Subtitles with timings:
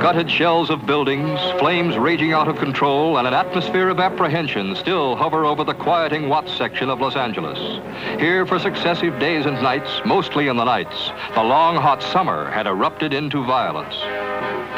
[0.00, 5.16] Gutted shells of buildings, flames raging out of control, and an atmosphere of apprehension still
[5.16, 7.80] hover over the quieting Watts section of Los Angeles.
[8.20, 12.66] Here, for successive days and nights, mostly in the nights, the long, hot summer had
[12.66, 13.94] erupted into violence.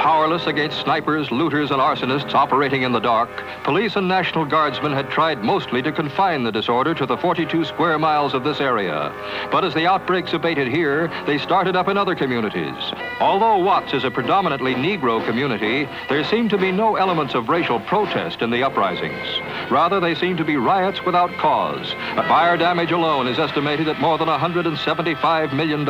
[0.07, 3.29] Powerless against snipers, looters, and arsonists operating in the dark,
[3.65, 7.99] police and National Guardsmen had tried mostly to confine the disorder to the 42 square
[7.99, 9.13] miles of this area.
[9.51, 12.77] But as the outbreaks abated here, they started up in other communities.
[13.19, 17.81] Although Watts is a predominantly Negro community, there seemed to be no elements of racial
[17.81, 19.27] protest in the uprisings.
[19.73, 21.91] Rather, they seemed to be riots without cause.
[22.15, 25.85] Fire damage alone is estimated at more than $175 million.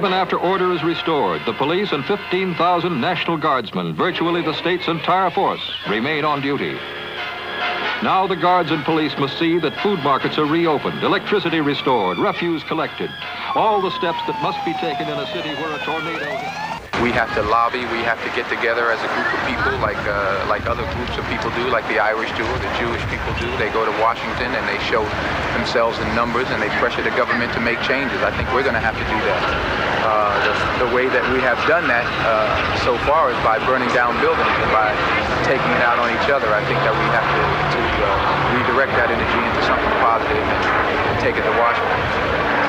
[0.00, 5.28] Even after order is restored, the police and 15,000 National Guardsmen, virtually the state's entire
[5.28, 5.60] force,
[5.90, 6.72] remain on duty.
[8.02, 12.64] Now the guards and police must see that food markets are reopened, electricity restored, refuse
[12.64, 13.10] collected.
[13.54, 16.69] All the steps that must be taken in a city where a tornado hit
[17.02, 17.88] we have to lobby.
[17.88, 21.16] We have to get together as a group of people, like uh, like other groups
[21.16, 23.48] of people do, like the Irish do, or the Jewish people do.
[23.56, 25.02] They go to Washington and they show
[25.56, 28.20] themselves in numbers and they pressure the government to make changes.
[28.20, 29.42] I think we're going to have to do that.
[30.04, 32.48] Uh, the, the, way that we have done that uh,
[32.84, 34.92] so far is by burning down buildings and by
[35.44, 36.48] taking it out on each other.
[36.52, 37.42] I think that we have to,
[37.76, 38.12] to uh,
[38.56, 42.59] redirect that energy into something positive and take it to Washington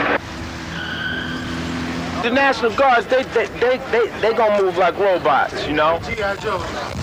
[2.21, 5.99] the National Guards, they they they they, they gonna move like robots, you know.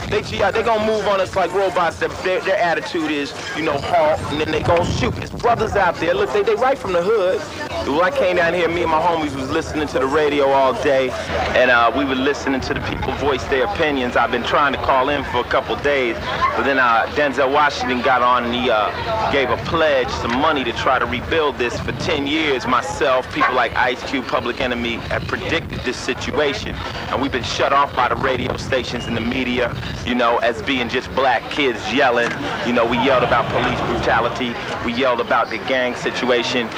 [0.09, 0.51] G.I.
[0.51, 1.99] They gonna move on us like robots.
[1.99, 5.15] Their, their, their attitude is, you know, halt, and then they gonna shoot.
[5.15, 6.15] There's brothers out there.
[6.15, 7.41] Look, they they right from the hood.
[7.89, 10.75] When I came down here, me and my homies was listening to the radio all
[10.83, 11.11] day,
[11.57, 14.17] and uh, we were listening to the people voice their opinions.
[14.17, 16.17] I've been trying to call in for a couple days,
[16.57, 20.65] but then uh, Denzel Washington got on and he uh, gave a pledge, some money
[20.65, 22.67] to try to rebuild this for 10 years.
[22.67, 26.75] Myself, people like Ice Cube, Public Enemy, have predicted this situation,
[27.09, 29.75] and we've been shut off by the radio stations and the media,
[30.07, 32.31] you know, as being just black kids yelling.
[32.67, 34.55] You know, we yelled about police brutality.
[34.85, 36.69] We yelled about the gang situation.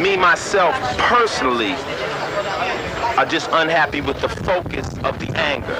[0.00, 1.74] Me, myself, personally,
[3.20, 5.76] are just unhappy with the focus of the anger.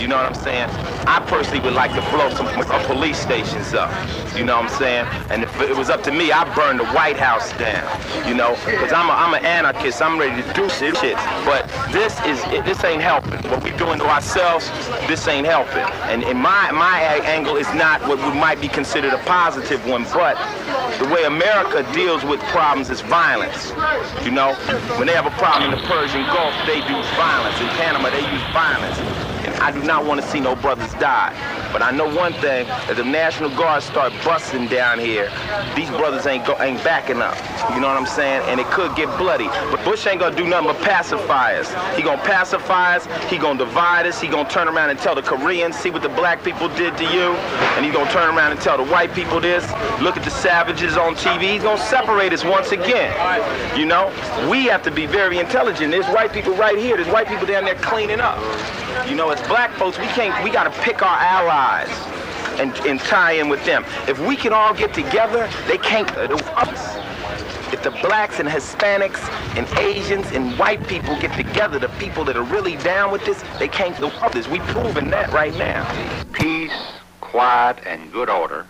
[0.00, 0.70] You know what I'm saying?
[1.08, 3.90] I personally would like to blow some uh, police stations up.
[4.36, 5.06] You know what I'm saying?
[5.28, 7.82] And if it was up to me, I'd burn the White House down.
[8.28, 10.00] You know, because I'm, a, I'm an anarchist.
[10.00, 11.16] I'm ready to do shit.
[11.44, 13.42] But this is this ain't helping.
[13.50, 14.70] What we're doing to ourselves,
[15.08, 15.82] this ain't helping.
[16.10, 20.36] And in my my angle is not what might be considered a positive one, but
[20.98, 23.70] the way America deals with problems is violence.
[24.24, 24.54] You know,
[24.98, 27.60] when they have a problem in the Persian Gulf, they do violence.
[27.60, 29.23] In Panama, they use violence.
[29.60, 31.32] I do not want to see no brothers die.
[31.72, 35.30] But I know one thing, if the National Guard start busting down here,
[35.74, 37.36] these brothers ain't go, ain't backing up.
[37.74, 38.42] You know what I'm saying?
[38.48, 39.46] And it could get bloody.
[39.46, 41.68] But Bush ain't gonna do nothing but pacify us.
[41.96, 45.22] He gonna pacify us, he gonna divide us, he gonna turn around and tell the
[45.22, 47.32] Koreans, see what the black people did to you,
[47.74, 49.64] and he gonna turn around and tell the white people this,
[50.00, 53.12] look at the savages on TV, he's gonna separate us once again.
[53.78, 54.12] You know?
[54.48, 55.90] We have to be very intelligent.
[55.90, 58.38] There's white people right here, there's white people down there cleaning up.
[59.08, 61.90] You know, as black folks, we can't, we gotta pick our allies
[62.58, 63.84] and, and tie in with them.
[64.08, 66.96] If we can all get together, they can't uh, us.
[67.72, 69.20] If the blacks and Hispanics
[69.56, 73.42] and Asians and white people get together, the people that are really down with this,
[73.58, 74.48] they can't do others.
[74.48, 75.84] We've proven that right now.
[76.32, 78.66] Peace, quiet, and good order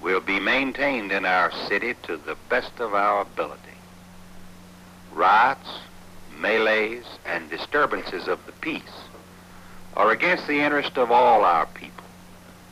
[0.00, 3.60] will be maintained in our city to the best of our ability.
[5.12, 5.80] Riots,
[6.38, 8.99] melees, and disturbances of the peace
[9.96, 12.04] are against the interest of all our people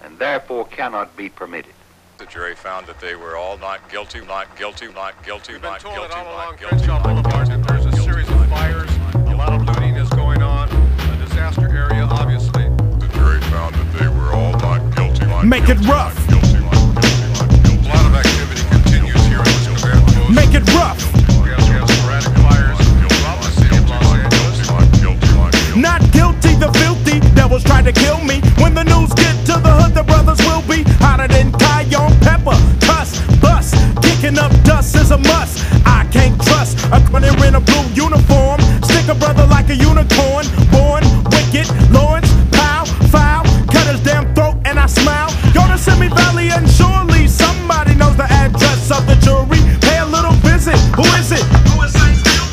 [0.03, 1.73] and therefore cannot be permitted.
[2.19, 5.83] The jury found that they were all not guilty, not guilty, not guilty, We've not
[5.83, 6.77] been told guilty, that all along not guilty.
[6.77, 10.69] Crenshaw Boulevard that there's a series of fires, a lot of looting is going on,
[10.69, 12.65] a disaster area, obviously.
[12.99, 16.17] The jury found that they were all not guilty, not Make guilty, it rough.
[16.29, 17.87] Not guilty, not guilty, not guilty.
[17.87, 20.31] A lot of activity continues here in this command post.
[20.35, 20.99] Make it rough.
[21.15, 24.59] We have, we have sporadic fires throughout the city of Los Angeles.
[24.67, 25.81] Not guilty, not guilty.
[25.81, 27.08] Not guilty, the filthy
[27.49, 28.41] cowards try to kill me.
[28.61, 32.57] When the news get to the hood, the brothers will be hotter than Cayenne pepper.
[32.85, 35.65] Cuss, bust, kicking up dust is a must.
[35.87, 38.61] I can't trust a runner in a blue uniform.
[38.83, 40.45] Stick a brother like a unicorn.
[40.71, 41.03] Born
[41.33, 43.45] wicked, Lawrence, pow, foul.
[43.73, 45.31] Cut his damn throat and I smile.
[45.55, 49.61] Go to Simi Valley and surely somebody knows the address of the jury.
[49.81, 50.79] Pay a little visit.
[50.97, 51.45] Who is it?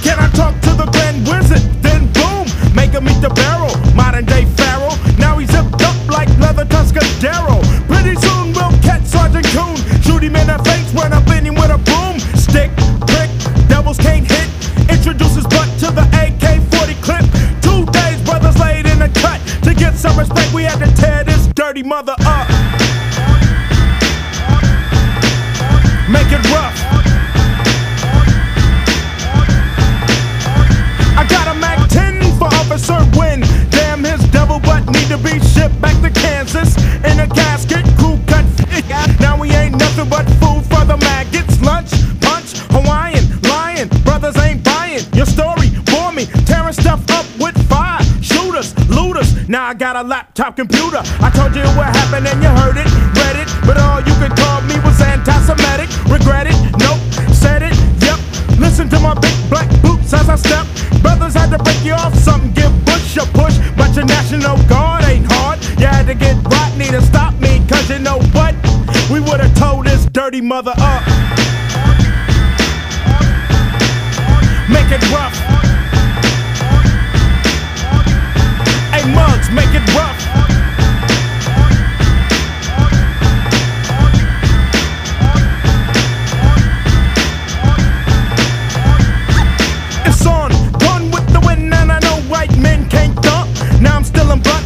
[0.04, 1.64] Can I talk to the grand wizard?
[1.82, 2.46] Then boom,
[2.76, 3.55] make him meet the baron.
[7.25, 9.75] Pretty soon we'll catch Sergeant Koon.
[10.04, 12.69] Shoot him in the face when I bin him with a boomstick.
[13.07, 13.31] Prick,
[13.68, 14.48] devils can't hit.
[14.89, 17.25] Introduces butt to the AK-40 clip.
[17.62, 19.42] Two days, brothers laid in a cut.
[19.63, 22.65] To get some respect, we had to tear this dirty mother up.
[40.06, 41.62] Nothing but food for the maggots.
[41.62, 41.92] Lunch,
[42.22, 43.88] punch, Hawaiian, lying.
[44.04, 45.69] Brothers ain't buying your story.
[45.86, 48.02] Bore me, tearing stuff up with fire.
[48.22, 49.48] Shooters, looters.
[49.48, 51.02] Now I got a laptop computer.
[51.19, 53.50] I told you what happened and you heard it, read it.
[53.66, 55.90] But all you could call me was anti-Semitic.
[56.10, 56.58] Regret it?
[56.80, 57.00] Nope.
[57.34, 57.75] Said it?
[58.01, 58.19] Yep.
[58.60, 60.66] Listen to my big black boots as I step.
[61.01, 63.58] Brothers had to break you off something, give Bush a push.
[63.78, 65.63] But your National Guard ain't hard.
[65.80, 68.56] You had to get Rodney to stop me, cause you know what?
[69.12, 69.75] We would've told
[70.16, 71.06] dirty mother up.
[74.70, 75.36] Make it rough.
[78.94, 80.15] Hey, mugs, make it rough.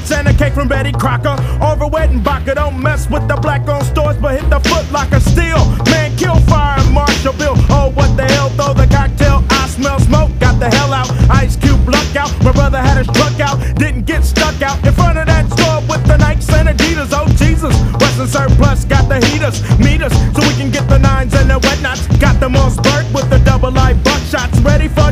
[0.09, 1.35] Still in blunts and a cake from Betty Crocker.
[1.61, 4.91] Over wet and Baca, don't mess with the black on stores, but hit the foot
[4.91, 5.59] like a steel.
[5.85, 7.56] Man, kill fire and Marshall Bill.
[7.69, 9.44] Oh, what the hell, throw the cocktail.
[9.50, 11.09] I smell smoke, got the hell out.
[11.29, 12.31] Ice Cube luck out.
[12.44, 15.81] My brother had his truck out, didn't get stuck out in front of that store
[15.88, 17.11] with the Nikes and Adidas.
[17.11, 17.75] Oh, Jesus.
[18.00, 22.07] Western Surplus got the heaters, meters, so we can get the nines and the whatnots.
[22.19, 25.08] Got them on spurt with the double eye buckshots ready for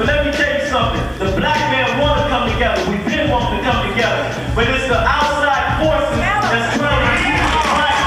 [0.00, 1.04] But let me tell you something.
[1.20, 2.80] The black man want to come together.
[2.88, 4.32] We've been wanting to come together.
[4.56, 8.00] But it's the outside forces that's trying to keep us right.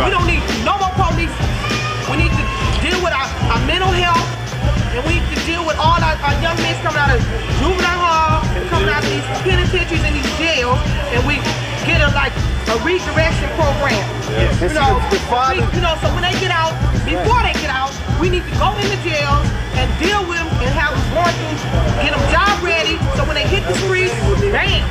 [0.00, 1.36] We don't need no more police.
[2.08, 2.44] We need to
[2.80, 4.24] deal with our, our mental health,
[4.96, 7.20] and we need to deal with all our, our young men coming out of
[7.60, 8.40] juvenile hall,
[8.72, 10.80] coming out of these penitentiaries and these jails,
[11.12, 11.59] and we get a like
[12.70, 13.98] a redirection program.
[14.62, 15.18] You know, we-
[15.74, 16.72] you know, so when they get out,
[17.04, 17.90] before they get out,
[18.20, 19.42] we need to go in the jails
[19.74, 21.58] and deal with them and have them going through,
[22.04, 24.14] get them job ready, so when they hit the streets,
[24.54, 24.86] bam,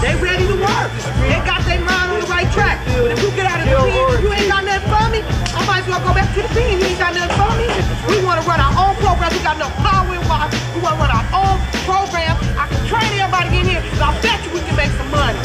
[0.00, 0.90] they ready to work.
[1.28, 2.80] They got their mind on the right track.
[2.86, 5.20] But if you get out of the pen, you ain't got nothing for me,
[5.52, 6.80] I might as well go back to the pen.
[6.80, 7.68] You ain't got nothing for me.
[8.08, 9.28] We want to run our own program.
[9.32, 10.60] We got enough power in Washington.
[10.74, 12.32] We want to run our own program.
[12.56, 15.36] I can train everybody in here, and I bet you we can make some money.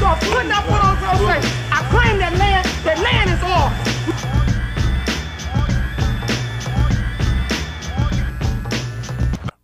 [0.00, 2.66] Putting I claim that land.
[2.84, 3.94] That land is ours.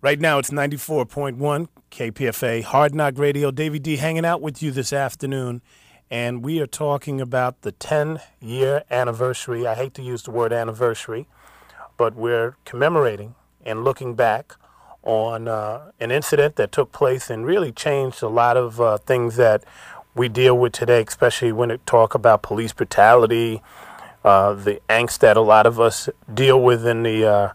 [0.00, 3.50] Right now it's 94.1 KPFA Hard Knock Radio.
[3.50, 5.62] Davey D hanging out with you this afternoon,
[6.10, 9.66] and we are talking about the 10 year anniversary.
[9.66, 11.26] I hate to use the word anniversary,
[11.96, 13.34] but we're commemorating
[13.64, 14.54] and looking back
[15.02, 19.36] on uh, an incident that took place and really changed a lot of uh, things
[19.36, 19.64] that
[20.14, 23.62] we deal with today, especially when it talk about police brutality,
[24.24, 27.52] uh, the angst that a lot of us deal with in the uh,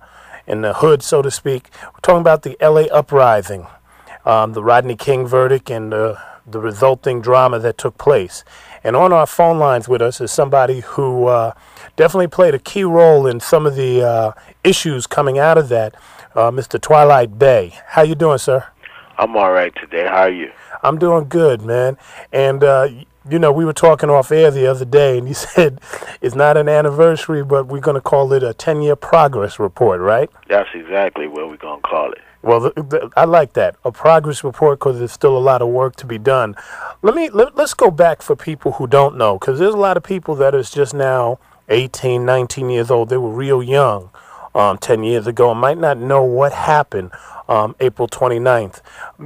[0.48, 1.70] in the hood, so to speak.
[1.84, 2.90] We're talking about the L.A.
[2.90, 3.68] uprising,
[4.26, 8.44] um, the Rodney King verdict, and the the resulting drama that took place.
[8.84, 11.54] And on our phone lines with us is somebody who uh,
[11.96, 14.32] definitely played a key role in some of the uh,
[14.64, 15.96] issues coming out of that,
[16.36, 16.80] uh, Mr.
[16.80, 17.74] Twilight Bey.
[17.88, 18.66] How you doing, sir?
[19.18, 20.06] I'm all right today.
[20.06, 20.52] How are you?
[20.84, 21.98] I'm doing good, man.
[22.32, 22.90] And uh,
[23.30, 25.80] you know, we were talking off air the other day, and you said
[26.22, 30.30] it's not an anniversary, but we're going to call it a 10-year progress report, right?
[30.48, 32.20] That's exactly what we're gonna call it.
[32.42, 35.70] Well, th- th- I like that a progress report because there's still a lot of
[35.70, 36.56] work to be done.
[37.02, 39.98] Let me let, let's go back for people who don't know, because there's a lot
[39.98, 43.10] of people that is just now 18, 19 years old.
[43.10, 44.12] They were real young
[44.54, 47.12] um, 10 years ago and might not know what happened
[47.48, 48.82] um, April 29th.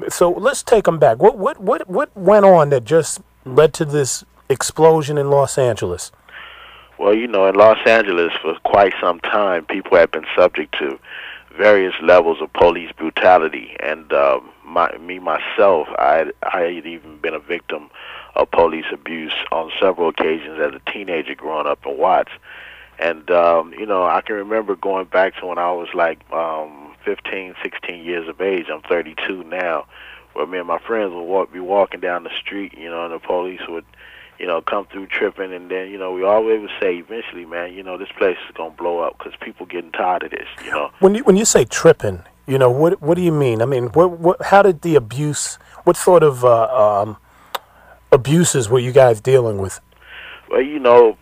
[0.10, 1.20] So let's take them back.
[1.20, 6.12] What what what what went on that just led to this explosion in Los Angeles?
[6.98, 11.00] Well, you know, in Los Angeles for quite some time, people have been subject to
[11.58, 17.34] various levels of police brutality, and um, my, me myself, I I had even been
[17.34, 17.90] a victim
[18.36, 22.32] of police abuse on several occasions as a teenager growing up in Watts.
[23.00, 26.89] And um, you know, I can remember going back to when I was like um,
[27.10, 28.68] 15, 16 years of age.
[28.72, 29.88] I'm 32 now.
[30.34, 33.12] Where me and my friends would walk, be walking down the street, you know, and
[33.12, 33.86] the police would,
[34.38, 37.74] you know, come through tripping, and then you know we always would say, eventually, man,
[37.74, 40.70] you know, this place is gonna blow up because people getting tired of this, you
[40.70, 40.92] know.
[41.00, 43.64] When you when you say tripping, you know what what do you mean?
[43.64, 45.58] I mean, what what how did the abuse?
[45.84, 47.18] What sort of uh, um,
[48.12, 49.82] abuses were you guys dealing with?
[50.52, 51.18] Well, you know,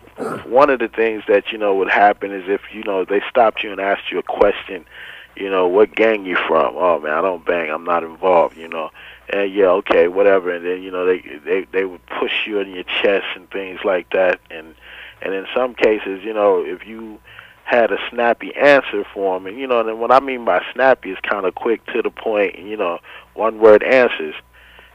[0.46, 3.62] one of the things that you know would happen is if you know they stopped
[3.62, 4.84] you and asked you a question,
[5.38, 6.74] you know, what gang you from?
[6.76, 7.70] Oh man, I don't bang.
[7.70, 8.56] I'm not involved.
[8.56, 8.90] You know,
[9.28, 10.52] and yeah, okay, whatever.
[10.52, 13.80] And then you know they they they would push you in your chest and things
[13.84, 14.40] like that.
[14.50, 14.74] And
[15.22, 17.18] and in some cases, you know, if you
[17.64, 21.10] had a snappy answer for them, and you know, and what I mean by snappy
[21.10, 22.56] is kind of quick to the point.
[22.56, 22.98] and, You know,
[23.34, 24.34] one word answers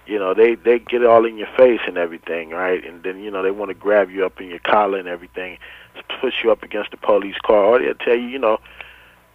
[0.05, 3.19] you know they they get it all in your face and everything right and then
[3.23, 5.57] you know they want to grab you up in your collar and everything
[6.19, 8.59] push you up against the police car or they'll tell you you know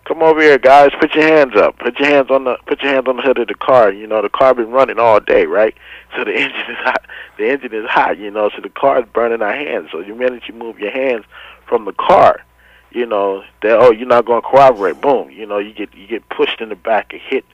[0.09, 0.91] come over here guys.
[1.01, 1.79] Put your hands up.
[1.79, 3.93] Put your hands on the put your hands on the hood of the car.
[3.93, 5.75] You know the car been running all day right?
[6.17, 7.05] So the engine is hot.
[7.37, 8.51] The engine is hot you know.
[8.55, 9.91] So the car is burning our hands.
[9.93, 11.25] So the minute you move your hands
[11.67, 12.45] from the car
[12.91, 15.31] you know that oh you're not going to cooperate boom.
[15.31, 17.45] You know you get you get pushed in the back and hit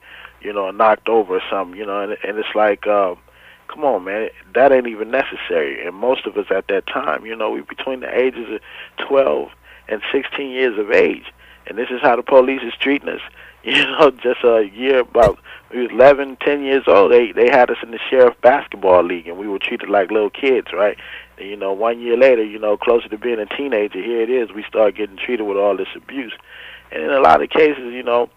[0.45, 3.17] you know, knocked over or something, you know, and, and it's like, um,
[3.69, 5.85] come on, man, that ain't even necessary.
[5.85, 9.49] And most of us at that time, you know, we between the ages of 12
[9.89, 11.33] and 16 years of age,
[11.67, 13.21] and this is how the police is treating us.
[13.67, 15.39] You know, just a year about
[15.71, 17.11] we was 11, 10 years old.
[17.11, 20.29] They they had us in the sheriff basketball league, and we were treated like little
[20.29, 20.99] kids, right?
[21.39, 24.29] And, you know, one year later, you know, closer to being a teenager, here it
[24.29, 24.53] is.
[24.53, 26.35] We start getting treated with all this abuse,
[26.93, 28.29] and in a lot of cases, you know,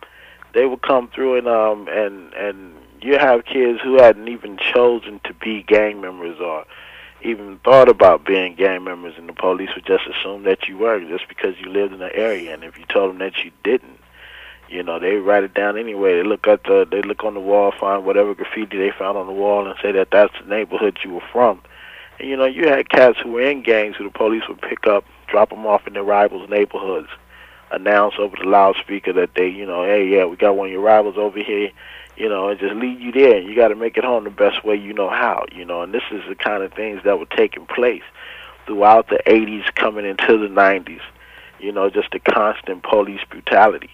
[0.53, 5.19] they would come through and um and and you have kids who hadn't even chosen
[5.23, 6.65] to be gang members or
[7.21, 10.99] even thought about being gang members and the police would just assume that you were
[10.99, 12.53] just because you lived in the area.
[12.53, 13.99] And if you told them that you didn't
[14.69, 16.17] you know they write it down anyway.
[16.17, 19.27] They look at the they look on the wall find whatever graffiti they found on
[19.27, 21.61] the wall and say that that's the neighborhood you were from.
[22.19, 24.85] And you know you had cats who were in gangs who the police would pick
[24.85, 27.09] up drop them off in their rivals neighborhoods
[27.71, 30.81] announce over the loudspeaker that they, you know, hey, yeah, we got one of your
[30.81, 31.69] rivals over here,
[32.17, 33.37] you know, and just lead you there.
[33.37, 35.83] And you got to make it home the best way you know how, you know.
[35.83, 38.03] And this is the kind of things that were taking place
[38.65, 41.01] throughout the 80s, coming into the 90s.
[41.59, 43.89] You know, just the constant police brutality,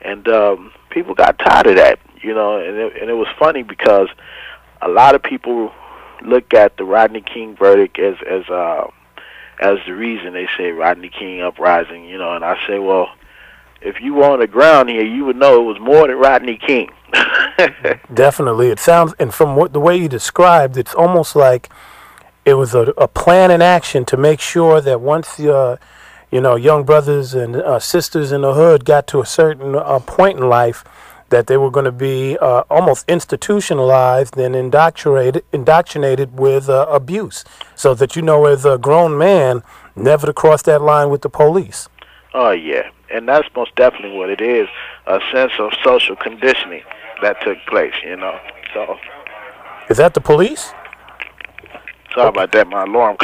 [0.00, 1.98] and um, people got tired of that.
[2.22, 4.08] You know, and it, and it was funny because
[4.80, 5.72] a lot of people
[6.24, 8.90] look at the Rodney King verdict as as uh,
[9.60, 13.10] as the reason they say Rodney King uprising, you know, and I say, well,
[13.84, 16.58] if you were on the ground here, you would know it was more than Rodney
[16.58, 16.90] King.
[18.14, 21.68] Definitely, it sounds, and from what the way you described, it's almost like
[22.44, 25.76] it was a, a plan in action to make sure that once uh,
[26.30, 29.98] you know young brothers and uh, sisters in the hood got to a certain uh,
[30.00, 30.84] point in life,
[31.32, 37.44] that they were going to be uh, almost institutionalized and indoctrinated, indoctrinated with uh, abuse,
[37.74, 39.62] so that you know, as a grown man,
[39.96, 41.88] never to cross that line with the police.
[42.34, 44.68] Oh yeah, and that's most definitely what it is,
[45.06, 46.82] a sense of social conditioning
[47.22, 48.38] that took place, you know.
[48.74, 48.98] So
[49.88, 50.72] Is that the police?
[52.14, 53.16] sorry about that, my alarm.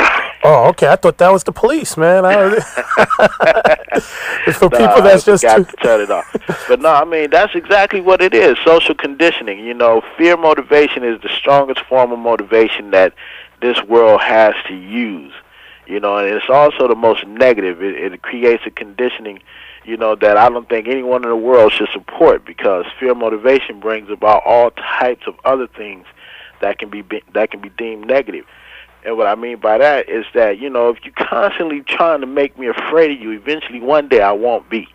[0.45, 0.87] Oh, okay.
[0.88, 2.25] I thought that was the police, man.
[2.25, 2.33] I,
[4.47, 5.64] it's for Nah, people that's just too.
[5.64, 6.35] to turn it off.
[6.68, 8.57] But no, I mean that's exactly what it is.
[8.64, 9.59] Social conditioning.
[9.59, 13.14] You know, fear motivation is the strongest form of motivation that
[13.61, 15.33] this world has to use.
[15.88, 17.83] You know, and it's also the most negative.
[17.83, 19.40] It, it creates a conditioning,
[19.85, 23.80] you know, that I don't think anyone in the world should support because fear motivation
[23.80, 26.04] brings about all types of other things
[26.61, 28.45] that can be, be that can be deemed negative.
[29.04, 32.26] And what I mean by that is that, you know, if you're constantly trying to
[32.26, 34.88] make me afraid of you, eventually one day I won't be.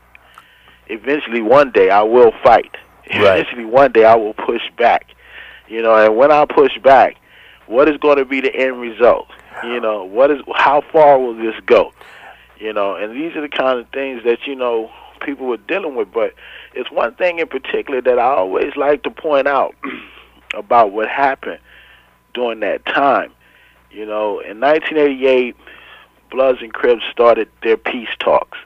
[0.87, 2.75] Eventually one day I will fight.
[3.09, 3.39] Right.
[3.39, 5.07] Eventually one day I will push back.
[5.67, 7.15] You know, and when I push back,
[7.65, 9.27] what is going to be the end result?
[9.63, 11.93] You know, what is how far will this go?
[12.57, 14.91] You know, and these are the kind of things that you know
[15.21, 16.11] people were dealing with.
[16.11, 16.33] But
[16.73, 19.75] it's one thing in particular that I always like to point out
[20.53, 21.59] about what happened
[22.33, 23.31] during that time.
[23.91, 25.55] You know, in 1988,
[26.31, 28.57] Bloods and Crips started their peace talks.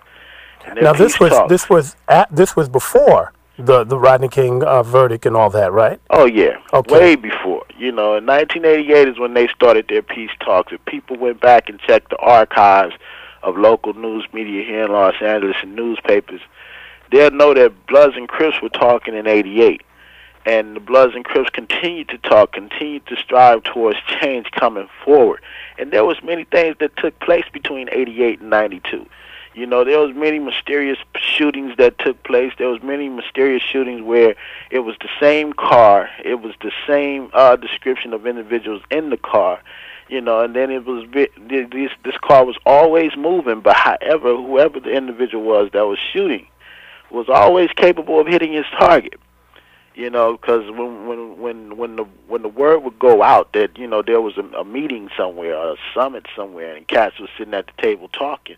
[0.66, 4.64] Their Now this was talks- this was at, this was before the the Rodney King
[4.64, 6.00] uh, verdict and all that, right?
[6.10, 6.94] Oh yeah, Okay.
[6.94, 7.64] way before.
[7.78, 10.72] You know, in 1988 is when they started their peace talks.
[10.74, 12.96] If people went back and checked the archives
[13.44, 16.42] of local news media here in Los Angeles and newspapers,
[17.12, 19.82] they'll know that Bloods and Crips were talking in '88,
[20.46, 25.42] and the Bloods and Crips continued to talk, continued to strive towards change coming forward.
[25.78, 29.06] And there was many things that took place between '88 and '92.
[29.58, 32.54] You know, there was many mysterious shootings that took place.
[32.60, 34.36] There was many mysterious shootings where
[34.70, 39.18] it was the same car, it was the same uh, description of individuals in the
[39.18, 39.60] car,
[40.10, 43.62] you know, and then it was this this car was always moving.
[43.62, 46.46] But however, whoever the individual was that was shooting
[47.10, 49.20] was always capable of hitting his target.
[49.96, 53.76] You know, because when when when when the when the word would go out that
[53.80, 57.56] you know there was a, a meeting somewhere, a summit somewhere, and cats was sitting
[57.56, 58.58] at the table talking,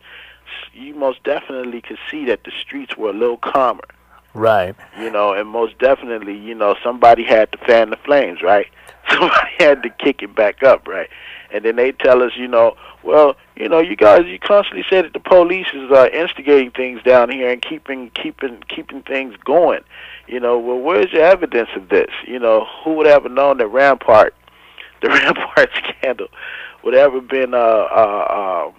[0.74, 3.84] you most definitely could see that the streets were a little calmer.
[4.34, 4.76] Right.
[5.00, 8.68] You know, and most definitely, you know, somebody had to fan the flames, right?
[9.10, 11.10] Somebody had to kick it back up, right?
[11.52, 15.02] And then they tell us, you know, well, you know, you guys, you constantly say
[15.02, 19.82] that the police is uh, instigating things down here and keeping, keeping, keeping things going.
[20.28, 22.12] You know, well, where's your evidence of this?
[22.28, 24.36] You know, who would ever known that Rampart,
[25.02, 26.28] the Rampart scandal,
[26.84, 28.72] would ever been uh, uh, uh,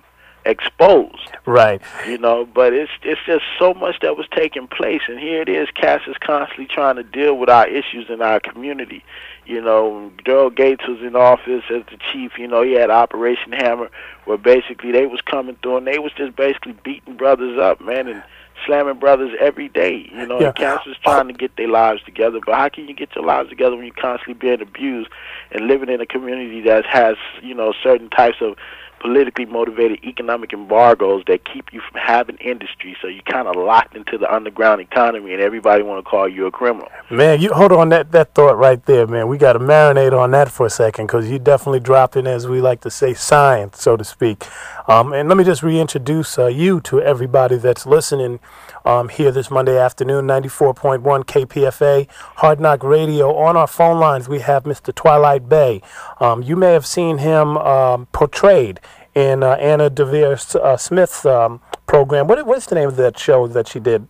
[0.44, 1.16] exposed?
[1.46, 1.80] Right.
[2.06, 5.48] you know but it's it's just so much that was taking place and here it
[5.48, 9.02] is cass is constantly trying to deal with our issues in our community
[9.46, 13.52] you know Daryl Gates was in office as the chief you know he had Operation
[13.52, 13.90] Hammer
[14.26, 18.06] where basically they was coming through and they was just basically beating brothers up man
[18.06, 18.22] and
[18.66, 20.48] slamming brothers every day you know Yeah.
[20.48, 23.24] and cass was trying to get their lives together but how can you get your
[23.24, 25.08] lives together when you're constantly being abused
[25.52, 28.56] and living in a community that has you know certain types of
[29.00, 33.96] politically motivated economic embargoes that keep you from having industry so you're kind of locked
[33.96, 37.72] into the underground economy and everybody want to call you a criminal Man, you hold
[37.72, 39.26] on that that thought right there, man.
[39.26, 42.46] We got to marinate on that for a second because you definitely dropped in, as
[42.46, 44.46] we like to say, science, so to speak.
[44.86, 48.38] Um, and let me just reintroduce uh, you to everybody that's listening
[48.84, 53.34] um, here this Monday afternoon, 94.1 KPFA, Hard Knock Radio.
[53.36, 54.94] On our phone lines, we have Mr.
[54.94, 55.82] Twilight Bey.
[56.20, 58.80] Um, you may have seen him um, portrayed
[59.14, 62.26] in uh, Anna Deavere uh, Smith's um, program.
[62.26, 64.06] What, what's the name of that show that she did?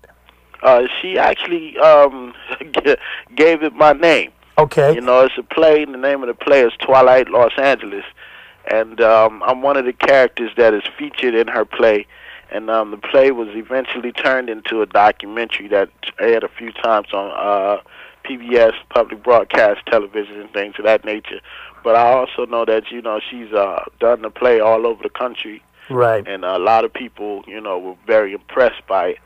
[0.62, 2.35] uh, she actually um,
[3.35, 4.94] gave it my name Okay.
[4.94, 8.04] you know it's a play the name of the play is Twilight Los Angeles
[8.70, 12.06] and um, I'm one of the characters that is featured in her play
[12.50, 17.08] and um, the play was eventually turned into a documentary that aired a few times
[17.12, 17.80] on uh,
[18.24, 21.40] PBS, public broadcast television, and things of that nature.
[21.82, 25.08] But I also know that you know she's uh, done the play all over the
[25.10, 26.26] country, Right.
[26.28, 29.18] and a lot of people you know were very impressed by it.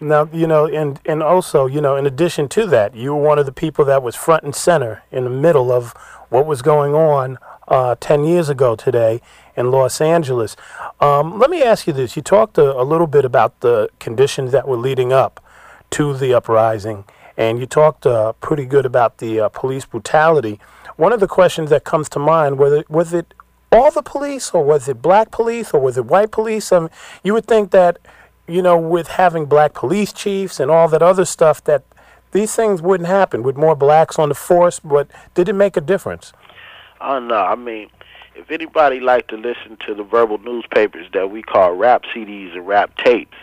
[0.00, 3.38] Now, you know, and, and also, you know, in addition to that, you were one
[3.38, 5.94] of the people that was front and center in the middle of
[6.28, 9.22] what was going on uh, 10 years ago today
[9.56, 10.56] in Los Angeles.
[11.00, 12.16] Um, let me ask you this.
[12.16, 15.44] You talked a, a little bit about the conditions that were leading up
[15.90, 17.04] to the uprising,
[17.36, 20.58] and you talked uh, pretty good about the uh, police brutality.
[20.96, 23.34] One of the questions that comes to mind, whether, was it
[23.72, 26.70] all the police, or was it black police, or was it white police?
[26.70, 26.88] Um,
[27.24, 27.98] you would think that,
[28.46, 31.82] you know, with having black police chiefs and all that other stuff, that
[32.30, 34.78] these things wouldn't happen with more blacks on the force.
[34.78, 36.32] But did it make a difference?
[37.00, 37.36] I don't know.
[37.36, 37.90] I mean,
[38.34, 42.66] if anybody like to listen to the verbal newspapers that we call rap CDs and
[42.66, 43.36] rap tapes,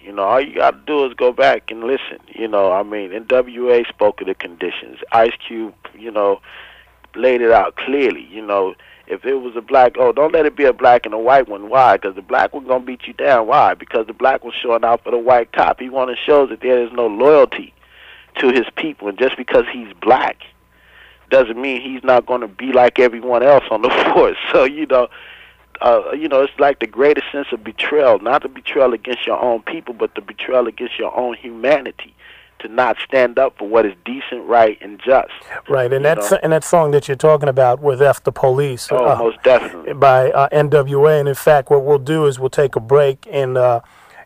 [0.00, 2.18] you know, all you got to do is go back and listen.
[2.28, 4.98] You know, I mean, NWA spoke of the conditions.
[5.12, 6.40] Ice Cube, you know,
[7.14, 8.26] laid it out clearly.
[8.30, 8.74] You know,
[9.06, 11.48] if it was a black, oh, don't let it be a black and a white
[11.48, 11.68] one.
[11.68, 11.96] Why?
[11.96, 13.48] Because the black one gonna beat you down.
[13.48, 13.74] Why?
[13.74, 15.80] Because the black one's showing out for the white cop.
[15.80, 17.74] He want to show that there is no loyalty
[18.36, 20.38] to his people, and just because he's black
[21.30, 24.38] doesn't mean he's not going to be like everyone else on the force.
[24.52, 25.08] So you know,
[25.80, 29.40] uh, you know, it's like the greatest sense of betrayal, not the betrayal against your
[29.40, 32.14] own people, but the betrayal against your own humanity,
[32.60, 35.30] to not stand up for what is decent, right, and just.
[35.68, 39.08] Right, and that and that song that you're talking about with "F the Police" Oh,
[39.08, 39.94] uh, most definitely.
[39.94, 41.20] by uh, NWA.
[41.20, 43.80] And in fact, what we'll do is we'll take a break and uh,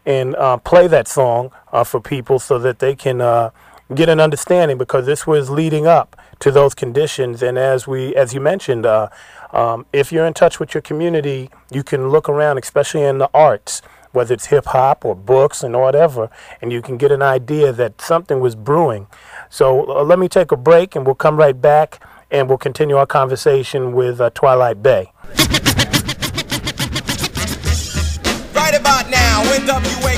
[0.07, 3.51] and uh, play that song uh, for people so that they can uh,
[3.95, 7.41] get an understanding because this was leading up to those conditions.
[7.41, 9.09] And as we, as you mentioned, uh,
[9.53, 13.31] um, if you're in touch with your community, you can look around, especially in the
[13.33, 17.73] arts, whether it's hip hop or books and whatever, and you can get an idea
[17.73, 19.07] that something was brewing.
[19.51, 22.97] So uh, let me take a break, and we'll come right back, and we'll continue
[22.97, 25.13] our conversation with uh, Twilight Bey.
[28.53, 30.12] Right about now, NWA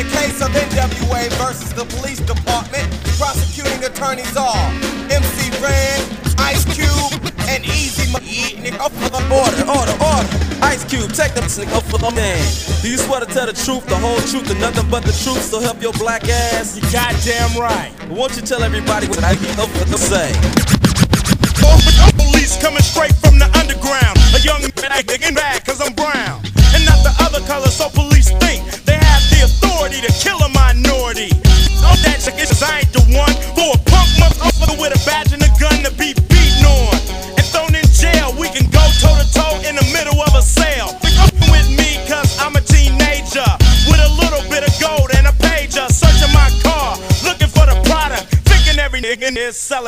[0.00, 2.88] the case of NWA versus the police department,
[3.20, 4.56] prosecuting attorneys are
[5.12, 6.00] MC Ren,
[6.40, 7.20] Ice Cube,
[7.52, 8.08] and Easy
[8.64, 10.28] nigga for the order, order, order.
[10.64, 12.40] Ice Cube, take them nigga for the man.
[12.80, 15.44] Do you swear to tell the truth, the whole truth, and nothing but the truth,
[15.44, 16.76] so help your black ass?
[16.76, 17.92] You goddamn right.
[18.08, 20.32] But Won't you tell everybody what I get up for the say?
[22.16, 24.16] Police coming straight from the underground.
[24.32, 26.40] A young man getting back cause I'm brown.
[26.72, 28.49] And not the other color, so police think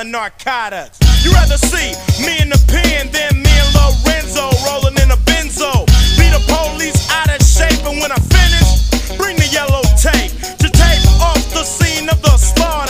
[0.02, 0.98] selling narcotics.
[1.24, 1.92] You rather see
[2.24, 5.86] me in the pen than me and Lorenzo rolling in a benzo.
[6.18, 10.68] Be the police out of shape, and when I finish, bring the yellow tape to
[10.68, 12.81] tape off the scene of the slaughter.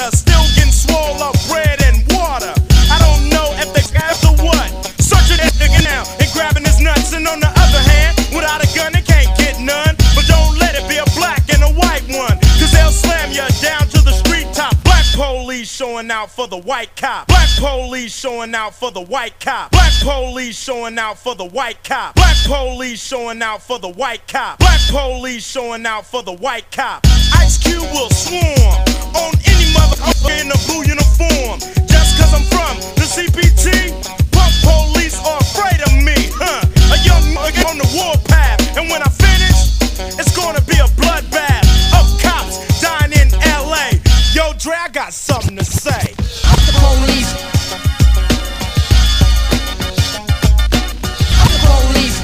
[15.82, 17.26] Showing out for the white cop.
[17.26, 19.72] Black police showing out for the white cop.
[19.72, 22.14] Black police showing out for the white cop.
[22.14, 24.60] Black police showing out for the white cop.
[24.60, 27.04] Black police showing out for the white cop.
[27.34, 28.78] Ice Cube will swarm
[29.18, 31.58] on any motherfucker in a blue uniform.
[31.90, 33.90] Just cause I'm from the CPT,
[34.30, 36.62] punk police are afraid of me, huh?
[36.94, 39.58] A young nigga on the warpath, and when I finish,
[40.16, 41.51] it's gonna be a bloodbath
[44.62, 46.14] Dre, I got something to say.
[46.14, 47.32] The police.
[51.50, 52.20] The police.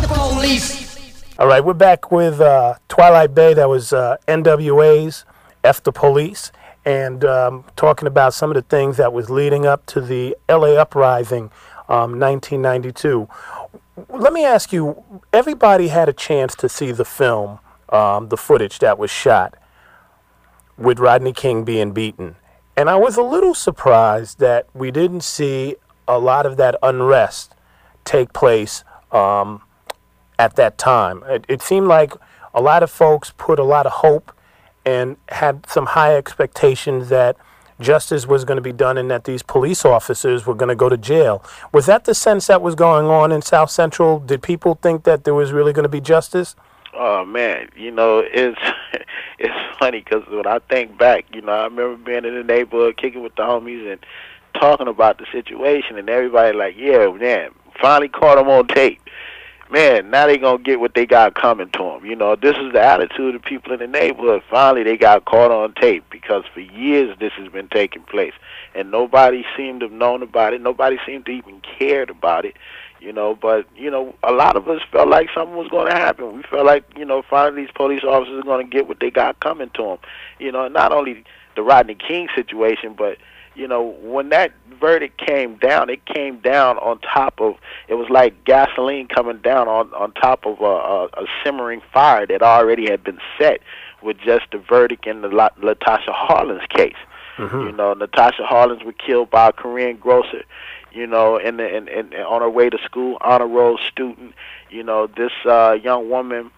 [0.00, 1.34] The police.
[1.38, 3.52] All right, we're back with uh, Twilight Bey.
[3.52, 5.26] That was uh, NWA's
[5.62, 6.50] F the Police,
[6.86, 10.76] and um, talking about some of the things that was leading up to the LA
[10.80, 11.50] uprising,
[11.90, 13.28] um, 1992.
[14.08, 17.58] Let me ask you: Everybody had a chance to see the film,
[17.94, 19.54] um, the footage that was shot
[20.76, 22.36] with Rodney King being beaten,
[22.76, 25.76] and I was a little surprised that we didn't see
[26.06, 27.54] a lot of that unrest
[28.04, 28.84] take place.
[29.12, 29.62] Um,
[30.38, 31.22] at that time.
[31.26, 32.12] It, it seemed like
[32.52, 34.32] a lot of folks put a lot of hope
[34.84, 37.36] and had some high expectations that
[37.80, 40.88] justice was going to be done and that these police officers were going to go
[40.88, 41.44] to jail.
[41.72, 44.20] Was that the sense that was going on in South Central?
[44.20, 46.54] Did people think that there was really going to be justice?
[46.96, 48.60] Oh man, you know it's
[49.38, 52.96] it's funny because when I think back, you know, I remember being in the neighborhood,
[52.96, 54.04] kicking with the homies, and
[54.54, 59.00] talking about the situation, and everybody like, yeah, man, finally caught them on tape.
[59.70, 62.04] Man, now they gonna get what they got coming to them.
[62.04, 64.42] You know, this is the attitude of people in the neighborhood.
[64.48, 68.34] Finally, they got caught on tape because for years this has been taking place,
[68.74, 70.60] and nobody seemed to have known about it.
[70.60, 72.56] Nobody seemed to even cared about it
[73.04, 73.36] you know.
[73.40, 76.36] But you know, a lot of us felt like something was going to happen.
[76.36, 79.10] We felt like you know, finally these police officers are going to get what they
[79.10, 79.98] got coming to them.
[80.38, 83.18] You know, not only the Rodney King situation, but
[83.54, 87.54] you know, when that verdict came down, it came down on top of
[87.88, 92.26] it was like gasoline coming down on on top of a, a, a simmering fire
[92.26, 93.60] that already had been set
[94.02, 96.96] with just the verdict in the La- Latasha Harlins case.
[97.36, 97.60] Mm-hmm.
[97.60, 100.44] You know, Latasha Harlins was killed by a Korean grocer
[100.94, 104.34] you know, and and and on her way to school, honor roll student.
[104.70, 106.50] You know, this uh, young woman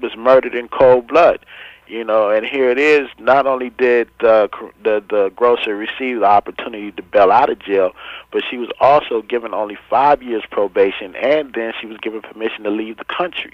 [0.00, 1.44] was murdered in cold blood.
[1.86, 3.08] You know, and here it is.
[3.18, 4.48] Not only did uh,
[4.82, 7.92] the the grocer receive the opportunity to bail out of jail,
[8.30, 12.64] but she was also given only five years probation, and then she was given permission
[12.64, 13.52] to leave the country.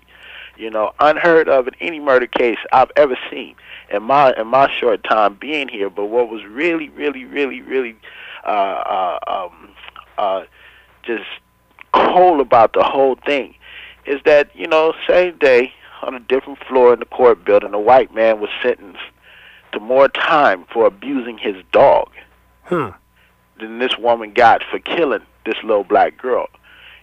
[0.56, 3.56] You know, unheard of in any murder case I've ever seen
[3.90, 5.90] in my in my short time being here.
[5.90, 7.96] But what was really, really, really, really
[8.44, 9.70] uh, uh, um,
[10.18, 10.44] uh,
[11.02, 11.24] just
[11.94, 13.54] cold about the whole thing
[14.06, 17.80] is that you know same day on a different floor in the court building a
[17.80, 19.00] white man was sentenced
[19.72, 22.10] to more time for abusing his dog
[22.64, 22.88] hmm.
[23.58, 26.46] than this woman got for killing this little black girl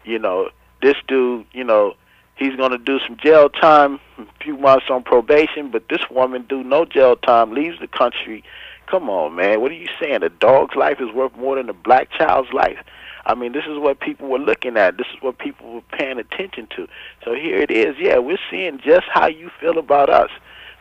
[0.04, 0.50] you know
[0.82, 1.96] this dude you know
[2.36, 6.46] He's going to do some jail time, a few months on probation, but this woman
[6.48, 8.44] do no jail time, leaves the country.
[8.88, 9.62] Come on, man.
[9.62, 10.22] What are you saying?
[10.22, 12.78] A dog's life is worth more than a black child's life?
[13.26, 14.98] I mean, this is what people were looking at.
[14.98, 16.88] This is what people were paying attention to.
[17.24, 17.96] So here it is.
[18.00, 20.30] Yeah, we're seeing just how you feel about us.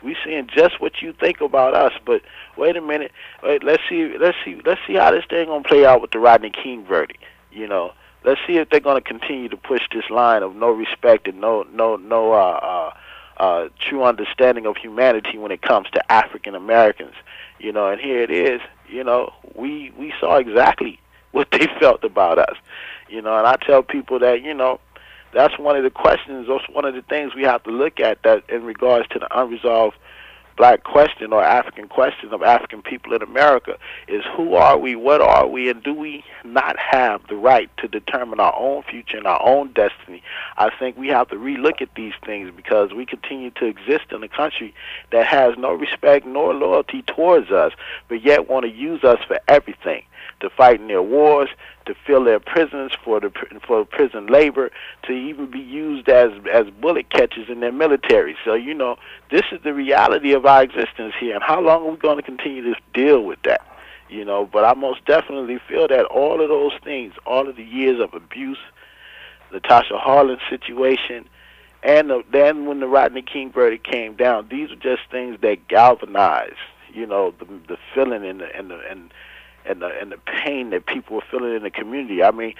[0.02, 1.92] We're seeing just what you think about us.
[2.04, 2.20] But
[2.58, 3.12] wait a minute.
[3.42, 4.16] Wait, let's see.
[4.18, 4.60] Let's see.
[4.64, 7.22] Let's see how this thing gonna play out with the Rodney King verdict.
[7.50, 7.92] You know,
[8.24, 11.64] let's see if they're gonna continue to push this line of no respect and no
[11.72, 12.58] no no uh,
[13.38, 17.14] uh, uh, true understanding of humanity when it comes to African Americans.
[17.58, 18.60] You know, and here it is.
[18.86, 21.00] You know, we we saw exactly
[21.34, 22.56] what they felt about us.
[23.08, 24.80] You know, and I tell people that, you know,
[25.34, 28.22] that's one of the questions, that's one of the things we have to look at
[28.22, 29.96] that in regards to the unresolved
[30.56, 35.20] black question or African question of African people in America is who are we, what
[35.20, 39.26] are we, and do we not have the right to determine our own future and
[39.26, 40.22] our own destiny?
[40.56, 44.22] I think we have to relook at these things because we continue to exist in
[44.22, 44.72] a country
[45.10, 47.72] that has no respect nor loyalty towards us,
[48.06, 50.04] but yet want to use us for everything
[50.40, 51.48] to fight in their wars,
[51.86, 53.30] to fill their prisons for the
[53.66, 54.70] for prison labor,
[55.04, 58.36] to even be used as as bullet catchers in their military.
[58.44, 58.96] So you know,
[59.30, 62.22] this is the reality of our existence here, and how long are we going to
[62.22, 63.62] continue to deal with that?
[64.08, 67.64] You know, but I most definitely feel that all of those things, all of the
[67.64, 68.58] years of abuse,
[69.50, 71.28] the Tasha Harlan situation,
[71.84, 75.68] and the, then when the Rodney King verdict came down, these are just things that
[75.68, 76.54] galvanized,
[76.92, 79.12] you know, the the feeling and the and the and
[79.66, 82.22] and the and the pain that people were feeling in the community.
[82.22, 82.54] I mean,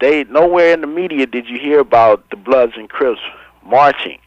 [0.00, 3.20] they nowhere in the media did you hear about the Bloods and Crips
[3.64, 4.18] marching,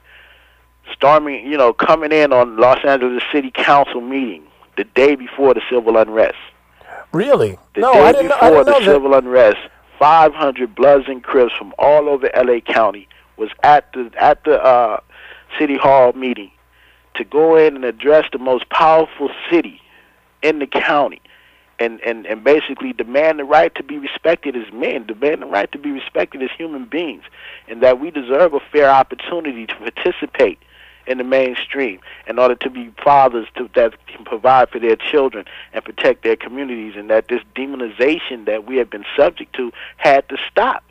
[0.91, 4.43] storming, you know, coming in on Los Angeles City Council meeting
[4.77, 6.37] the day before the civil unrest.
[7.11, 7.57] Really?
[7.75, 8.27] The no, day I didn't.
[8.29, 8.83] before I didn't the that.
[8.83, 9.57] civil unrest,
[9.99, 14.99] 500 Bloods and Crips from all over LA County was at the at the uh,
[15.57, 16.51] city hall meeting
[17.15, 19.81] to go in and address the most powerful city
[20.43, 21.21] in the county
[21.79, 25.71] and, and, and basically demand the right to be respected as men, demand the right
[25.71, 27.23] to be respected as human beings,
[27.67, 30.59] and that we deserve a fair opportunity to participate
[31.05, 35.45] in the mainstream in order to be fathers to, that can provide for their children
[35.71, 40.27] and protect their communities, and that this demonization that we have been subject to had
[40.29, 40.83] to stop.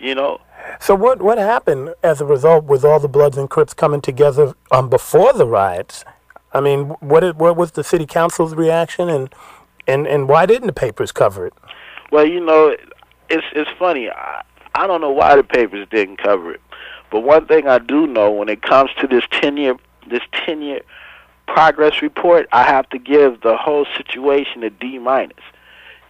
[0.00, 0.40] You know,
[0.80, 4.54] So what what happened as a result with all the Bloods and Crips coming together
[4.72, 6.04] um, before the riots?
[6.52, 9.32] I mean, what did, what was the city council's reaction, and
[9.86, 11.54] and and why didn't the papers cover it?
[12.10, 12.76] Well, you know,
[13.28, 14.10] it's it's funny.
[14.10, 14.42] I,
[14.74, 16.60] I don't know why the papers didn't cover it,
[17.10, 19.76] but one thing I do know when it comes to this ten year
[20.08, 20.80] this ten year
[21.46, 25.36] progress report, I have to give the whole situation a D minus.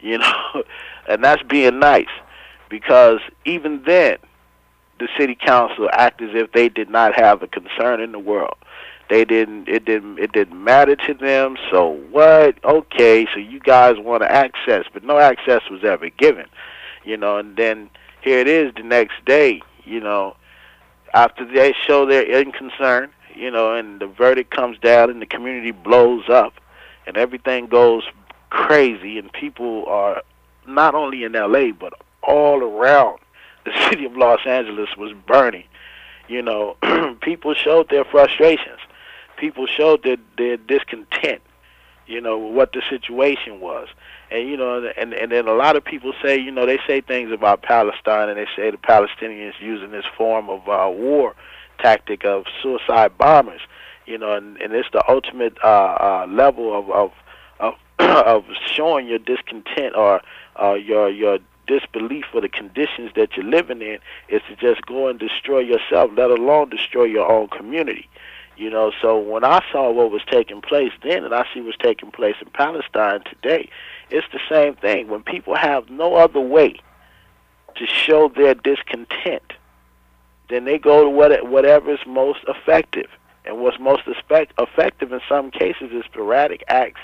[0.01, 0.65] You know,
[1.09, 2.09] and that's being nice
[2.69, 4.19] because even then,
[4.99, 8.57] the city council act as if they did not have a concern in the world.
[9.11, 9.69] They didn't.
[9.69, 10.19] It didn't.
[10.19, 11.57] It didn't matter to them.
[11.71, 12.63] So what?
[12.65, 13.27] Okay.
[13.33, 16.47] So you guys want to access, but no access was ever given.
[17.05, 17.37] You know.
[17.37, 17.91] And then
[18.23, 19.63] here it is the next day.
[19.85, 20.37] You know,
[21.13, 25.71] after they show their inconcern, you know, and the verdict comes down and the community
[25.71, 26.55] blows up,
[27.07, 28.05] and everything goes
[28.51, 30.23] crazy, and people are
[30.67, 31.73] not only in L.A.
[31.73, 33.19] but all around
[33.65, 35.65] the city of Los Angeles was burning.
[36.29, 36.77] You know,
[37.21, 38.81] people showed their frustrations.
[39.45, 41.43] People showed their their discontent.
[42.07, 43.89] You know what the situation was,
[44.31, 47.03] and you know, and and then a lot of people say, you know, they say
[47.03, 51.35] things about Palestine, and they say the Palestinians using this form of uh, war
[51.79, 53.61] tactic of suicide bombers.
[54.07, 57.13] You know, and, and it's the ultimate uh, uh, level of of
[57.61, 60.23] of, of showing your discontent or
[60.59, 63.99] uh, your your disbelief for the conditions that you're living in
[64.31, 68.09] is to just go and destroy yourself, let alone destroy your own community.
[68.57, 71.77] You know, so when I saw what was taking place then and I see what's
[71.79, 73.69] taking place in Palestine today,
[74.11, 75.09] it's the same thing.
[75.09, 76.77] When people have no other way
[77.77, 79.55] to show their discontent,
[80.51, 83.11] then they go to what, whatever is most effective.
[83.45, 87.01] And what's most effect, effective in some cases is sporadic acts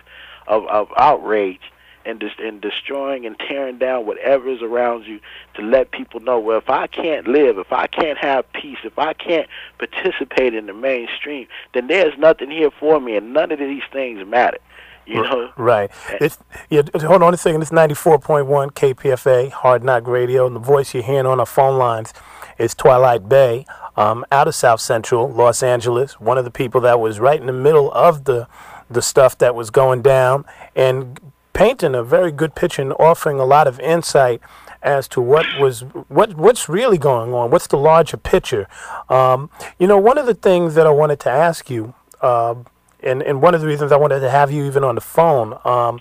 [0.47, 1.61] of, of outrage
[2.05, 5.21] and, dis- and destroying and tearing down whatever is around you
[5.55, 8.99] to let people know, well, if I can't live, if I can't have peace, if
[8.99, 13.59] I can't participate in the mainstream, then there's nothing here for me, and none of
[13.59, 14.59] these things matter.
[15.07, 15.91] You know, Right.
[16.21, 16.83] It's yeah.
[16.95, 17.63] Hold on a second.
[17.63, 21.41] It's ninety four point one KPFA Hard Knock Radio, and the voice you're hearing on
[21.41, 22.13] our phone lines
[22.59, 26.21] is Twilight Bey, um, out of South Central Los Angeles.
[26.21, 28.47] One of the people that was right in the middle of the
[28.89, 30.45] the stuff that was going down,
[30.77, 31.19] and
[31.53, 34.41] painting a very good picture and offering a lot of insight
[34.83, 37.51] as to what was what what's really going on.
[37.51, 38.67] What's the larger picture?
[39.09, 42.55] Um, you know, one of the things that I wanted to ask you, uh,
[43.03, 45.59] and and one of the reasons I wanted to have you even on the phone,
[45.65, 46.01] um,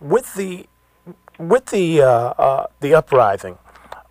[0.00, 0.66] with the
[1.38, 3.58] with the uh, uh, the uprising.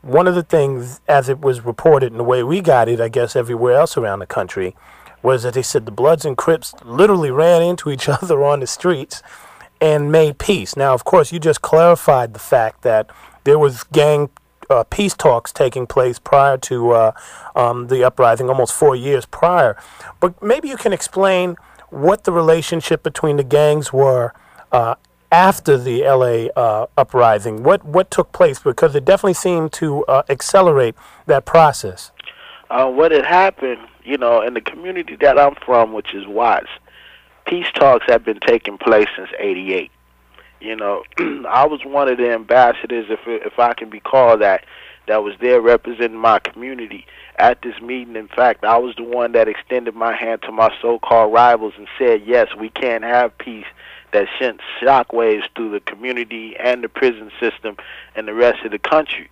[0.01, 3.09] One of the things, as it was reported in the way we got it, I
[3.09, 4.73] guess everywhere else around the country,
[5.21, 8.67] was that they said the Bloods and Crips literally ran into each other on the
[8.67, 9.21] streets
[9.81, 10.75] and made peace.
[10.75, 13.09] Now, of course, you just clarified the fact that
[13.43, 14.29] there was gang
[14.69, 17.11] uh, peace talks taking place prior to uh,
[17.55, 19.75] um, the uprising, almost four years prior.
[20.19, 21.55] But maybe you can explain
[21.89, 24.33] what the relationship between the gangs were
[24.71, 24.95] uh,
[25.31, 27.63] after the LA uh, uprising.
[27.63, 32.11] What what took place because it definitely seemed to uh, accelerate that process.
[32.69, 36.69] Uh, what had happened, you know, in the community that I'm from, which is Watts,
[37.49, 39.91] peace talks have been taking place since '88.
[40.61, 41.03] You know,
[41.49, 44.65] I was one of the ambassadors, if if I can be called that,
[45.07, 47.07] that was there representing my community
[47.37, 48.15] at this meeting.
[48.15, 51.87] In fact, I was the one that extended my hand to my so-called rivals and
[51.97, 53.65] said, "Yes, we can have peace."
[54.11, 57.77] That sent shockwaves through the community and the prison system
[58.15, 59.29] and the rest of the country.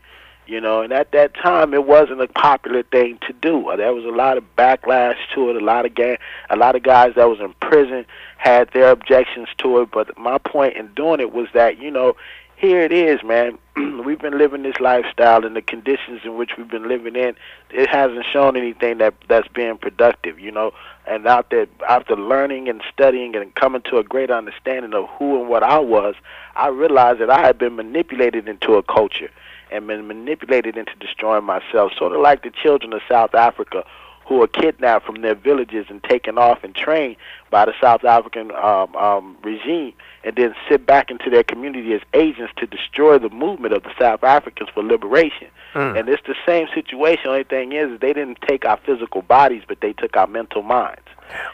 [0.47, 3.69] You know, and at that time, it wasn't a popular thing to do.
[3.75, 5.57] There was a lot of backlash to it.
[5.57, 6.17] A lot of gang,
[6.49, 8.05] a lot of guys that was in prison
[8.37, 9.91] had their objections to it.
[9.91, 12.15] But my point in doing it was that you know,
[12.55, 13.57] here it is, man.
[14.05, 17.35] we've been living this lifestyle and the conditions in which we've been living in.
[17.69, 20.39] It hasn't shown anything that that's being productive.
[20.39, 20.71] You know,
[21.05, 25.49] and after after learning and studying and coming to a great understanding of who and
[25.49, 26.15] what I was,
[26.55, 29.29] I realized that I had been manipulated into a culture
[29.71, 33.83] and been manipulated into destroying myself, sort of like the children of South Africa
[34.27, 37.15] who are kidnapped from their villages and taken off and trained
[37.49, 39.93] by the South African um, um, regime,
[40.25, 43.91] and then sit back into their community as agents to destroy the movement of the
[43.97, 45.47] South Africans for liberation.
[45.73, 45.97] Mm.
[45.97, 47.27] And it's the same situation.
[47.27, 50.61] Only thing is, is they didn't take our physical bodies, but they took our mental
[50.61, 51.07] minds.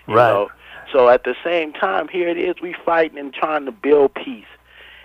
[0.07, 0.15] Right.
[0.15, 0.49] Know?
[0.91, 4.45] So at the same time, here it is, we fighting and trying to build peace,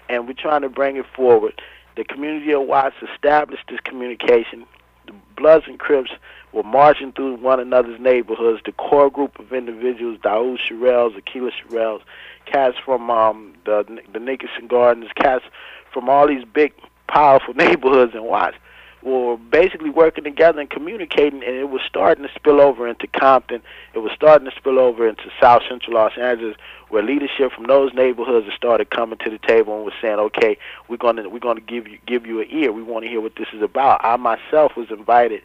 [0.08, 1.60] and we're trying to bring it forward.
[1.98, 4.64] The community of Watts established this communication.
[5.06, 6.12] The Bloods and Crips
[6.52, 8.62] were marching through one another's neighborhoods.
[8.64, 12.02] The core group of individuals, Daoud Sherrills, Aqeela Sherrills,
[12.46, 15.44] cats from um, the the Nickerson Gardens, cats
[15.92, 16.72] from all these big,
[17.08, 18.56] powerful neighborhoods in Watts,
[19.02, 23.62] were basically working together and communicating, and it was starting to spill over into Compton.
[23.94, 26.56] It was starting to spill over into South Central Los Angeles,
[26.88, 30.58] where leadership from those neighborhoods started coming to the table and was saying, "Okay,
[30.88, 32.72] we're gonna we're gonna give you give you an ear.
[32.72, 35.42] We want to hear what this is about." I myself was invited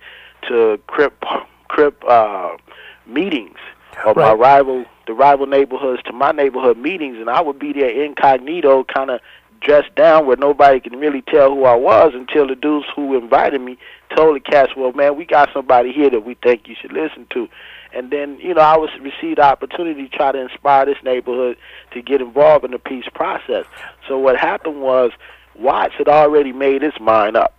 [0.48, 1.24] to Crip
[1.68, 2.58] Crip uh,
[3.06, 3.58] meetings
[4.06, 4.30] of right.
[4.30, 8.84] my rival the rival neighborhoods to my neighborhood meetings, and I would be there incognito,
[8.86, 9.20] kind of
[9.64, 13.62] dressed down where nobody can really tell who I was until the dudes who invited
[13.62, 13.78] me
[14.16, 17.26] told the cats, "Well, man, we got somebody here that we think you should listen
[17.32, 17.50] to."
[17.94, 21.58] And then, you know, I was received the opportunity to try to inspire this neighborhood
[21.92, 23.66] to get involved in the peace process.
[24.08, 25.12] So what happened was
[25.56, 27.54] Watts had already made his mind up.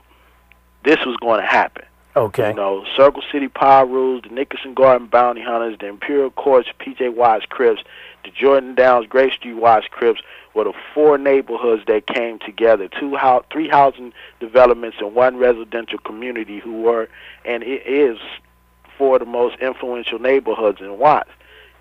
[0.83, 1.85] This was going to happen.
[2.17, 2.51] Okay.
[2.51, 7.09] You know, Circle City Power Rules, the Nickerson Garden Bounty Hunters, the Imperial Courts, P.J.
[7.09, 7.83] Watts Crips,
[8.25, 10.21] the Jordan Downs Grape Street Watts Crips
[10.55, 15.99] were the four neighborhoods that came together, two house, three housing developments and one residential
[15.99, 17.09] community who were,
[17.45, 18.19] and it is
[18.97, 21.31] four of the most influential neighborhoods in Watts,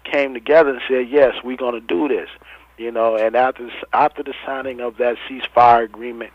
[0.03, 2.29] came together and said, yes, we're going to do this.
[2.77, 6.33] You know, and after after the signing of that ceasefire agreement,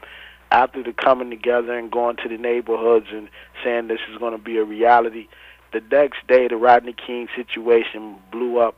[0.53, 3.29] after the coming together and going to the neighborhoods and
[3.64, 5.27] saying this is going to be a reality,
[5.72, 8.77] the next day the Rodney King situation blew up.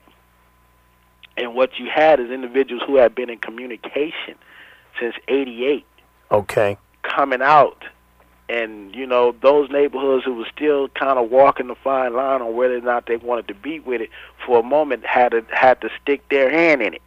[1.36, 4.34] And what you had is individuals who had been in communication
[4.98, 5.84] since 88.
[6.30, 6.76] Okay.
[7.02, 7.84] Coming out.
[8.48, 12.56] And you know those neighborhoods who were still kind of walking the fine line on
[12.56, 14.10] whether or not they wanted to be with it
[14.44, 17.02] for a moment had to had to stick their hand in it.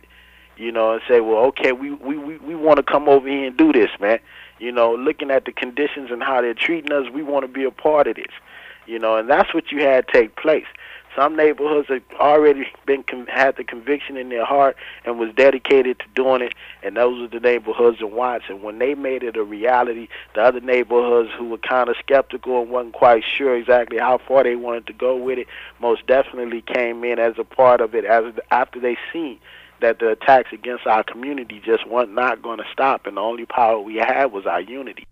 [0.55, 3.47] You know and say well okay we we we, we want to come over here
[3.47, 4.19] and do this man.
[4.57, 7.65] You know looking at the conditions and how they're treating us we want to be
[7.65, 8.31] a part of this.
[8.85, 10.65] You know and that's what you had take place
[11.15, 16.05] some neighborhoods have already been had the conviction in their heart and was dedicated to
[16.15, 18.45] doing it, and those are the neighborhoods in Watts.
[18.49, 22.61] And when they made it a reality, the other neighborhoods who were kind of skeptical
[22.61, 25.47] and wasn't quite sure exactly how far they wanted to go with it,
[25.79, 29.39] most definitely came in as a part of it as after they seen
[29.81, 33.45] that the attacks against our community just weren't not going to stop, and the only
[33.45, 35.05] power we had was our unity.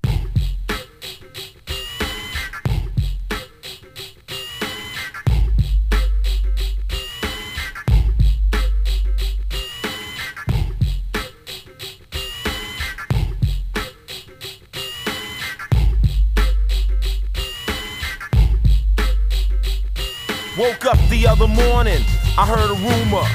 [20.61, 22.03] Woke up the other morning,
[22.37, 23.25] I heard a rumor.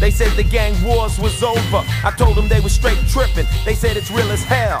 [0.00, 1.84] They said the gang wars was over.
[2.02, 3.46] I told them they was straight tripping.
[3.64, 4.80] They said it's real as hell.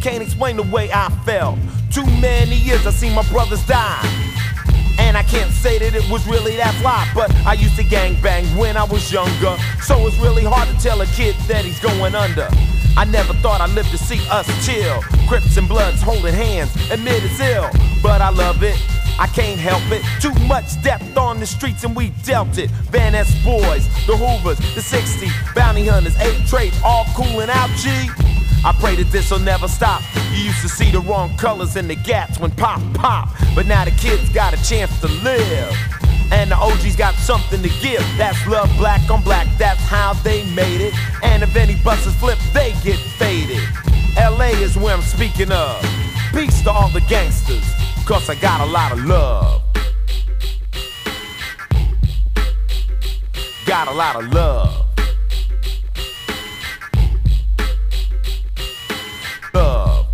[0.00, 1.60] Can't explain the way I felt.
[1.92, 4.02] Too many years I seen my brothers die.
[4.98, 8.20] And I can't say that it was really that fly, but I used to gang
[8.20, 9.56] bang when I was younger.
[9.82, 12.48] So it's really hard to tell a kid that he's going under.
[12.96, 15.00] I never thought I'd live to see us chill.
[15.28, 17.70] Crips and Bloods holding hands, admit it's ill,
[18.02, 18.76] but I love it.
[19.20, 20.02] I can't help it.
[20.18, 22.70] Too much depth on the streets and we dealt it.
[22.90, 27.90] Van Ness boys, the Hoovers, the 60, bounty hunters, 8 Trey, all cooling out, G.
[28.64, 30.02] I pray that this'll never stop.
[30.32, 33.84] You used to see the wrong colors in the gaps when pop pop, but now
[33.84, 35.76] the kids got a chance to live.
[36.32, 38.04] And the OG's got something to give.
[38.16, 39.48] That's love, black on black.
[39.58, 40.94] That's how they made it.
[41.22, 43.62] And if any buses flip, they get faded.
[44.16, 45.82] LA is where I'm speaking of.
[46.32, 47.64] Peace to all the gangsters,
[48.10, 49.62] cause I got a lot of love.
[53.64, 54.88] Got a lot of love.
[59.54, 60.06] Love.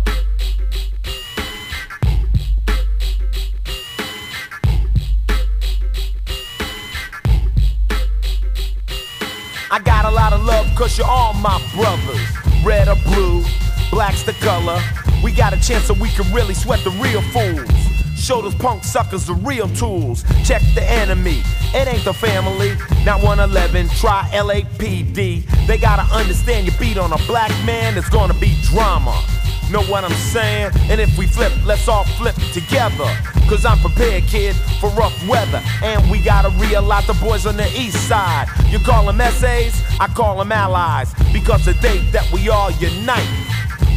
[9.71, 12.21] I got a lot of love cause you're all my brothers.
[12.63, 13.43] Red or blue,
[13.89, 14.79] black's the color.
[15.23, 17.86] We got a chance so we can really sweat the real fools.
[18.27, 20.25] Show those punk suckers the real tools.
[20.43, 21.41] Check the enemy,
[21.73, 22.75] it ain't the family.
[23.05, 25.65] Not 111, try LAPD.
[25.65, 29.23] They gotta understand you beat on a black man, it's gonna be drama.
[29.71, 30.71] Know what I'm saying?
[30.89, 33.07] And if we flip, let's all flip together.
[33.47, 35.63] Cause I'm prepared, kid, for rough weather.
[35.81, 38.49] And we gotta realize the boys on the east side.
[38.67, 41.13] You call them essays, I call them allies.
[41.31, 43.25] Because the day that we all unite.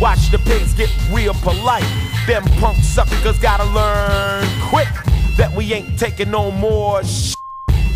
[0.00, 2.09] Watch the pigs get real polite.
[2.26, 4.88] Them punk suckers gotta learn quick
[5.36, 7.34] that we ain't taking no more sh.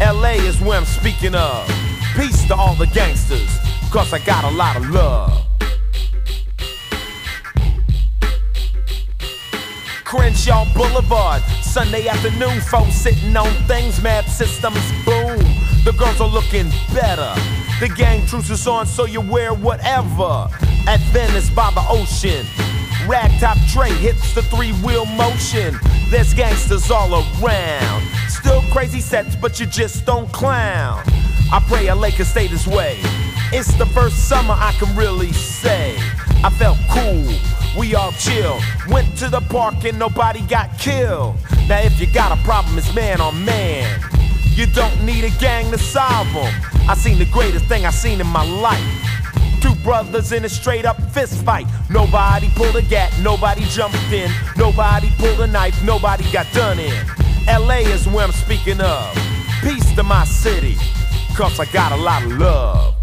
[0.01, 1.69] LA is where I'm speaking of.
[2.17, 3.59] Peace to all the gangsters,
[3.91, 5.45] cause I got a lot of love.
[10.05, 15.39] Crenshaw Boulevard, Sunday afternoon, folks sitting on things, mad systems, boom.
[15.85, 17.35] The girls are looking better.
[17.81, 20.49] The gang truce is on, so you wear whatever.
[20.87, 22.47] At Venice by the ocean,
[23.07, 25.79] ragtop Trey hits the three wheel motion.
[26.11, 28.03] There's gangsters all around.
[28.29, 31.03] Still crazy sets, but you just don't clown.
[31.53, 32.99] I pray LA can stay this way.
[33.53, 35.97] It's the first summer I can really say.
[36.43, 37.25] I felt cool,
[37.79, 38.59] we all chill.
[38.89, 41.37] Went to the park and nobody got killed.
[41.69, 44.01] Now, if you got a problem, it's man on man.
[44.55, 46.53] You don't need a gang to solve them.
[46.89, 49.04] I seen the greatest thing I seen in my life.
[49.65, 51.67] Two brothers in a straight up fist fight.
[51.89, 57.07] Nobody pulled a gat, nobody jumped in, nobody pulled a knife, nobody got done in.
[57.47, 59.17] LA is where I'm speaking of.
[59.63, 60.77] Peace to my city,
[61.35, 62.95] cause I got a lot of love.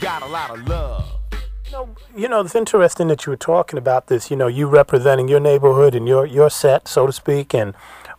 [0.00, 1.12] Got a lot of love.
[2.16, 4.28] You know, it's interesting that you were talking about this.
[4.28, 7.74] You know, you representing your neighborhood and your your set, so to speak, and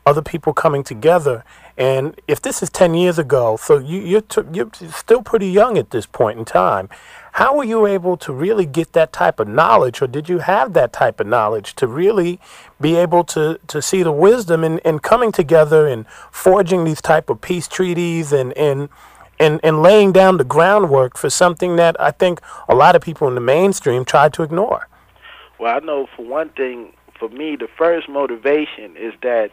[0.06, 1.44] other people coming together.
[1.78, 5.78] And if this is ten years ago, so you you're t- you're still pretty young
[5.78, 6.90] at this point in time.
[7.34, 10.74] How were you able to really get that type of knowledge, or did you have
[10.74, 12.40] that type of knowledge to really
[12.82, 17.30] be able to, to see the wisdom in, in coming together and forging these type
[17.30, 18.90] of peace treaties and, and
[19.40, 23.28] and, and laying down the groundwork for something that I think a lot of people
[23.28, 24.88] in the mainstream tried to ignore.
[25.60, 29.52] Well, I know for one thing, for me, the first motivation is that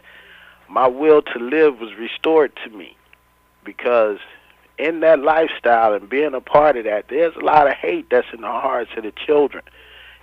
[0.69, 2.95] my will to live was restored to me
[3.63, 4.19] because
[4.77, 8.27] in that lifestyle and being a part of that, there's a lot of hate that's
[8.33, 9.63] in the hearts of the children,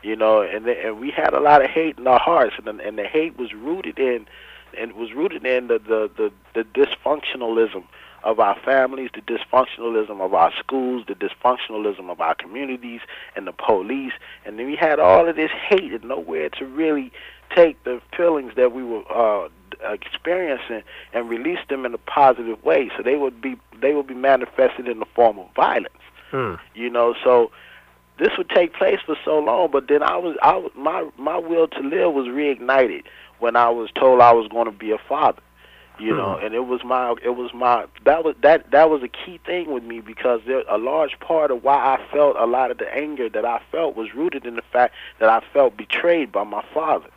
[0.02, 2.66] you know, and the, and we had a lot of hate in our hearts, and
[2.66, 4.26] the, and the hate was rooted in,
[4.78, 7.84] and was rooted in the the the, the dysfunctionalism
[8.24, 13.00] of our families, the dysfunctionalism of our schools, the dysfunctionalism of our communities,
[13.34, 14.12] and the police.
[14.44, 17.12] And then we had all of this hate and nowhere to really
[17.54, 19.48] take the feelings that we were uh,
[19.82, 20.82] experiencing
[21.12, 22.90] and release them in a positive way.
[22.96, 25.94] So they would be they would be manifested in the form of violence.
[26.30, 26.54] Hmm.
[26.74, 27.50] You know, so
[28.18, 31.38] this would take place for so long, but then I was I was my my
[31.38, 33.04] will to live was reignited
[33.38, 35.42] when I was told I was going to be a father
[35.98, 39.08] you know and it was my it was my that was that that was a
[39.08, 42.70] key thing with me because there a large part of why I felt a lot
[42.70, 46.32] of the anger that I felt was rooted in the fact that I felt betrayed
[46.32, 47.08] by my father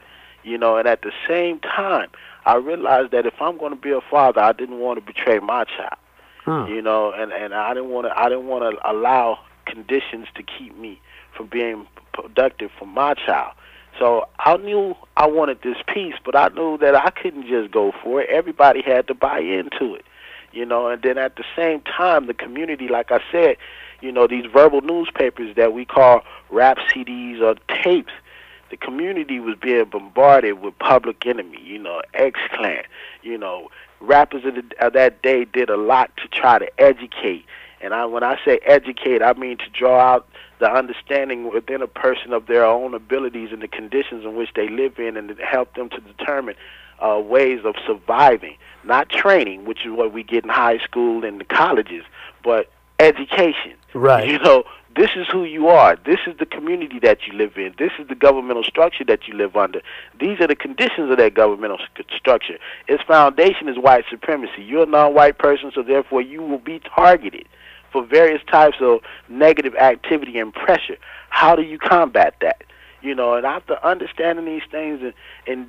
[0.45, 2.09] you know and at the same time
[2.45, 5.39] I realized that if I'm going to be a father I didn't want to betray
[5.39, 5.97] my child
[6.45, 6.67] Hmm.
[6.71, 10.43] you know and and I didn't want to I didn't want to allow conditions to
[10.43, 11.01] keep me
[11.35, 13.53] from being productive for my child
[13.99, 17.91] So I knew I wanted this piece, but I knew that I couldn't just go
[18.03, 18.29] for it.
[18.29, 20.05] Everybody had to buy into it,
[20.51, 20.87] you know.
[20.87, 23.57] And then at the same time, the community, like I said,
[24.01, 28.11] you know, these verbal newspapers that we call rap CDs or tapes,
[28.75, 32.83] the community was being bombarded with Public Enemy, you know, X Clan,
[33.23, 33.69] you know,
[34.01, 37.45] rappers of, the, of that day did a lot to try to educate.
[37.79, 40.27] And I, when I say educate, I mean to draw out
[40.59, 44.67] the understanding within a person of their own abilities and the conditions in which they
[44.67, 46.55] live in, and to help them to determine
[46.99, 51.39] uh, ways of surviving, not training, which is what we get in high school and
[51.39, 52.03] the colleges,
[52.43, 52.69] but
[52.99, 53.75] education.
[53.93, 54.27] Right.
[54.27, 54.65] You know,
[54.95, 55.97] this is who you are.
[56.05, 57.75] This is the community that you live in.
[57.77, 59.81] This is the governmental structure that you live under.
[60.19, 61.79] These are the conditions of that governmental
[62.15, 62.57] structure.
[62.87, 64.63] Its foundation is white supremacy.
[64.63, 67.47] You're a non-white person, so therefore you will be targeted
[67.91, 70.97] for various types of negative activity and pressure.
[71.29, 72.63] How do you combat that?
[73.05, 75.13] You know, and after understanding these things and
[75.45, 75.67] and,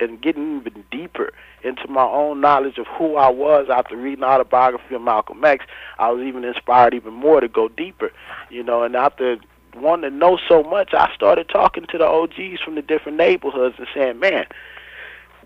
[0.00, 1.32] and getting even deeper
[1.64, 5.64] into my own knowledge of who I was after reading the autobiography of Malcolm X,
[5.98, 8.12] I was even inspired even more to go deeper.
[8.50, 9.38] You know, and after
[9.74, 13.74] wanting to know so much, I started talking to the OGs from the different neighborhoods
[13.78, 14.46] and saying, man,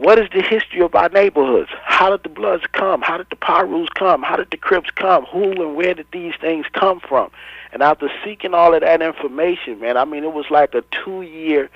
[0.01, 1.69] what is the history of our neighborhoods?
[1.85, 3.03] How did the Bloods come?
[3.03, 4.23] How did the Pirus come?
[4.23, 5.27] How did the Crips come?
[5.27, 7.31] Who and where did these things come from?
[7.71, 11.69] And after seeking all of that information, man, I mean, it was like a two-year,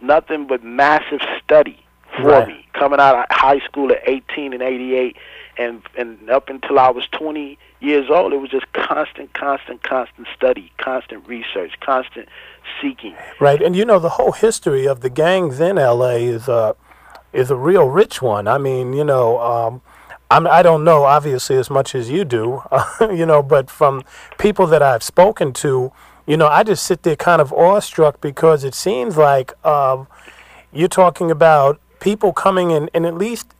[0.00, 1.78] nothing but massive study
[2.16, 2.48] for Right.
[2.48, 2.66] me.
[2.72, 5.16] Coming out of high school at 18 and 88,
[5.56, 10.26] and and up until I was 20 years old, it was just constant, constant, constant
[10.34, 12.28] study, constant research, constant
[12.82, 13.14] seeking.
[13.38, 16.24] Right, and you know the whole history of the gangs in L.A.
[16.24, 16.72] is uh
[17.32, 18.48] is a real rich one.
[18.48, 19.82] I mean, you know, um,
[20.30, 22.62] I'm, I don't know obviously as much as you do,
[23.00, 24.04] you know, but from
[24.38, 25.92] people that I've spoken to,
[26.26, 30.04] you know, I just sit there kind of awestruck because it seems like uh,
[30.72, 33.54] you're talking about people coming in and at least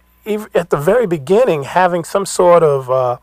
[0.55, 3.17] at the very beginning having some sort of uh,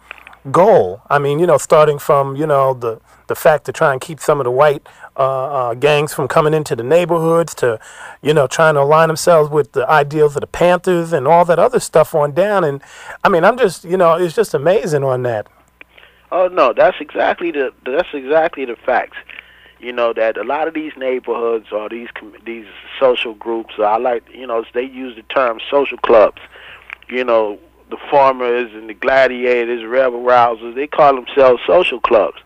[0.52, 1.02] goal.
[1.10, 4.20] I mean, you know, starting from you know the the fact to try and keep
[4.20, 4.88] some of the white
[5.18, 7.80] uh, uh, gangs from coming into the neighborhoods to,
[8.22, 11.60] you know, trying to align themselves with the ideals of the Panthers and all that
[11.60, 12.64] other stuff on down.
[12.64, 12.82] And
[13.24, 15.48] I mean, I'm just, you know, it's just amazing on that.
[16.32, 19.18] Oh no, that's exactly the that's exactly the facts.
[19.80, 22.10] You know that a lot of these neighborhoods or these
[22.46, 22.66] these
[23.00, 26.42] social groups, I like you know they use the term social clubs.
[27.08, 27.60] You know
[27.90, 32.40] the farmers and the gladiators, rebel rousers, they call themselves social clubs.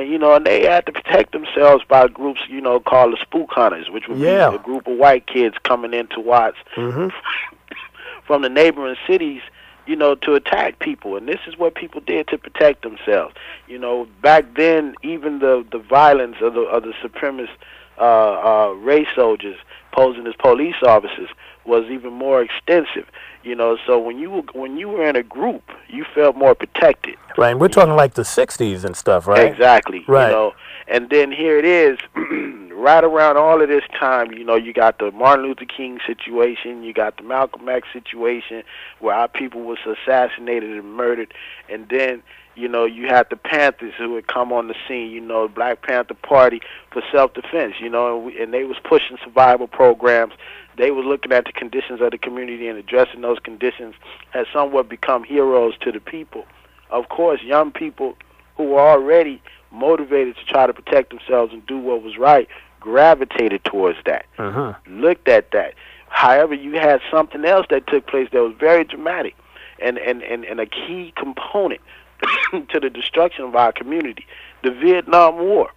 [0.00, 3.18] And you know, and they had to protect themselves by groups, you know, called the
[3.20, 4.50] spook hunters, which would Yeah.
[4.50, 7.08] be a group of white kids coming into Watts Mm-hmm.
[8.26, 9.42] from the neighboring cities,
[9.86, 11.16] you know, to attack people.
[11.16, 13.34] And this is what people did to protect themselves.
[13.66, 17.50] You know, back then, even the the violence of the of the supremacist
[17.98, 19.58] uh, uh, race soldiers
[19.92, 21.28] posing as police officers
[21.64, 23.06] was even more extensive.
[23.42, 26.54] You know, so when you were when you were in a group, you felt more
[26.54, 27.16] protected.
[27.38, 27.52] Right.
[27.52, 29.50] And we're talking like the 60s and stuff, right?
[29.50, 30.04] Exactly.
[30.06, 30.26] Right.
[30.26, 30.52] You know,
[30.88, 31.98] and then here it is,
[32.80, 34.32] right around all of this time.
[34.32, 38.62] You know, you got the Martin Luther King situation, you got the Malcolm X situation,
[38.98, 41.32] where our people was assassinated and murdered,
[41.68, 42.22] and then
[42.56, 45.10] you know you had the Panthers who had come on the scene.
[45.10, 46.60] You know, Black Panther Party
[46.90, 47.76] for self-defense.
[47.80, 50.32] You know, and, we, and they was pushing survival programs.
[50.80, 53.94] They were looking at the conditions of the community and addressing those conditions,
[54.30, 56.46] had somewhat become heroes to the people
[56.90, 58.16] of course, young people
[58.56, 62.48] who were already motivated to try to protect themselves and do what was right
[62.80, 65.00] gravitated towards that, Mm-hmm.
[65.02, 65.74] looked at that.
[66.08, 69.36] However, you had something else that took place that was very dramatic
[69.80, 71.80] and, and, and, and a key component
[72.70, 74.26] to the destruction of our community
[74.62, 75.70] the Vietnam War.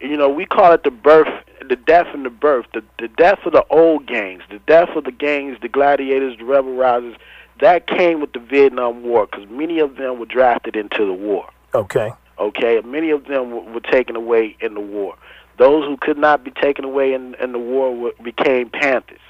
[0.00, 1.28] You know, we call it the birth,
[1.70, 5.04] the death and the birth, the, the death of the old gangs, the death of
[5.04, 7.16] the gangs, the gladiators, the rebel rousers.
[7.60, 11.48] That came with the Vietnam War because many of them were drafted into the war.
[11.72, 12.10] Okay.
[12.38, 15.14] Okay, many of them were, were taken away in the war.
[15.58, 19.20] Those who could not be taken away in, in the war were, became Panthers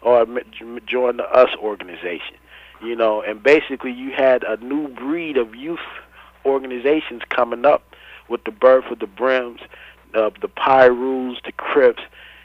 [0.00, 0.24] or
[0.86, 2.36] joined the US organization.
[2.82, 5.80] You know, and basically you had a new breed of youth
[6.46, 7.82] organizations coming up
[8.28, 9.60] with the birth of the Brims,
[10.14, 12.02] of the Pirus, the Crips,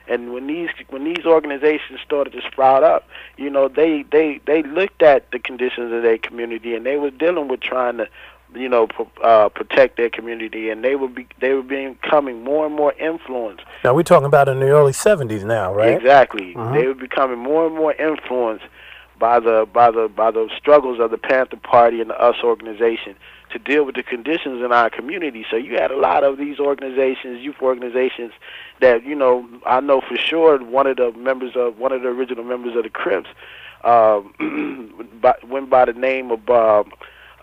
[0.07, 3.07] and when these when these organizations started to sprout up,
[3.38, 7.11] you know, they they they looked at the conditions of their community and they were
[7.11, 8.07] dealing with trying to,
[8.55, 8.88] you know,
[9.24, 13.63] uh, protect their community, and they were be, they were becoming more and more influenced
[13.84, 15.95] Now we're talking about in the early 70s now, right?
[15.95, 16.55] Exactly.
[16.55, 16.74] Mhm.
[16.74, 18.65] They were becoming more and more influenced
[19.20, 23.15] by the by the by the struggles of the Panther Party and the US organization
[23.52, 25.45] to deal with the conditions in our community.
[25.50, 28.32] So you had a lot of these organizations, youth organizations,
[28.82, 32.08] that you know I know for sure one of the members of one of the
[32.10, 33.30] original members of the Crips
[33.84, 36.84] um, by, went by the name of uh,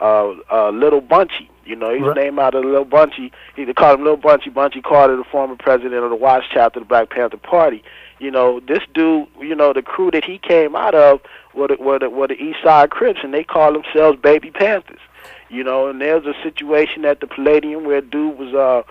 [0.01, 1.51] uh, uh, Little Bunchy.
[1.65, 2.17] You know, he's Right.
[2.17, 3.33] named out of Little Bunchy.
[3.57, 4.51] He they called him Little Bunchy.
[4.51, 7.83] Bunchy Carter, the former president of the Watts chapter of the Black Panther Party.
[8.19, 11.21] You know, this dude, you know, the crew that he came out of
[11.55, 15.01] were the, were the, were the East Side Crips, and they call themselves Baby Panthers.
[15.49, 18.82] You know, and there's a situation at the Palladium where a dude was uh,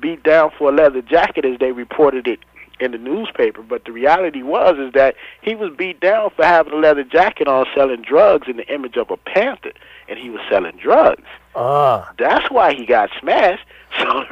[0.00, 2.40] beat down for a leather jacket, as they reported it
[2.80, 3.62] in the newspaper.
[3.62, 7.46] But the reality was is that he was beat down for having a leather jacket
[7.48, 9.72] on, selling drugs in the image of a panther,
[10.08, 11.26] and he was selling drugs.
[11.54, 13.64] Ah, That's why he got smashed.
[13.98, 14.24] So,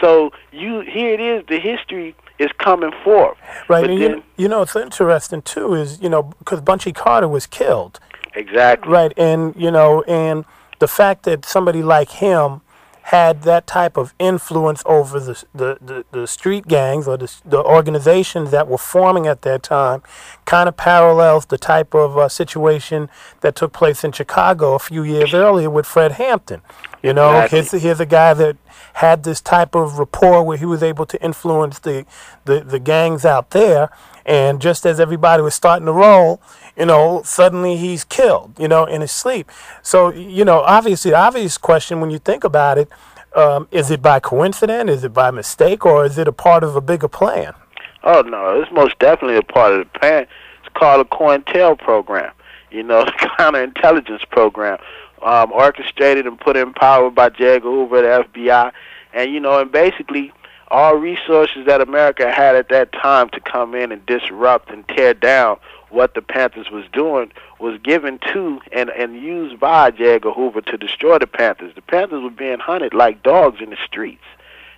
[0.00, 1.44] so you here it is.
[1.48, 3.38] The history is coming forth.
[3.68, 3.88] right.
[3.88, 5.74] And then, you, you know, it's interesting too.
[5.74, 8.00] Is you know because Bunchy Carter was killed.
[8.34, 8.92] exactly.
[8.92, 10.44] Right, and you know, and
[10.78, 12.60] the fact that somebody like him
[13.02, 17.62] had that type of influence over the the, the, the street gangs or the, the
[17.62, 20.02] organizations that were forming at that time
[20.44, 23.08] kind of parallels the type of uh, situation
[23.42, 26.62] that took place in Chicago a few years earlier with Fred Hampton.
[27.00, 27.58] You know, Exactly.
[27.58, 28.56] here's, here's a guy that
[28.94, 32.04] had this type of rapport where he was able to influence the,
[32.44, 33.88] the, the gangs out there.
[34.26, 36.42] And just as everybody was starting to roll,
[36.76, 39.50] you know, suddenly he's killed, you know, in his sleep.
[39.82, 42.88] So, you know, obviously, the obvious question when you think about it,
[43.36, 44.90] um, is it by coincidence?
[44.90, 45.86] Is it by mistake?
[45.86, 47.54] Or is it a part of a bigger plan?
[48.02, 50.26] Oh no, it's most definitely a part of the plan.
[50.64, 52.32] It's called a COINTEL program.
[52.70, 53.04] You know,
[53.38, 54.78] counterintelligence program,
[55.22, 57.56] um, orchestrated and put in power by J.
[57.56, 58.72] Edgar Hoover, the FBI,
[59.12, 60.32] and you know, and basically
[60.68, 65.14] all resources that America had at that time to come in and disrupt and tear
[65.14, 65.58] down
[65.90, 70.14] what the Panthers was doing was given to and and used by J.
[70.14, 71.74] Edgar Hoover to destroy the Panthers.
[71.74, 74.24] The Panthers were being hunted like dogs in the streets.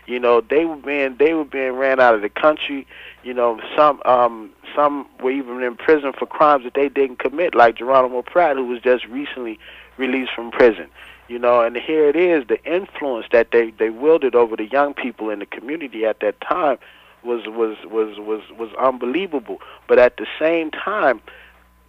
[0.07, 2.86] You know, they were being they were being ran out of the country.
[3.22, 7.55] You know, some um some were even in prison for crimes that they didn't commit,
[7.55, 9.59] like Geronimo Pratt, who was just recently
[9.97, 10.89] released from prison.
[11.29, 14.95] You know, and here it is, the influence that they they wielded over the young
[14.95, 16.79] people in the community at that time
[17.22, 19.59] was was was was was unbelievable.
[19.87, 21.20] But at the same time,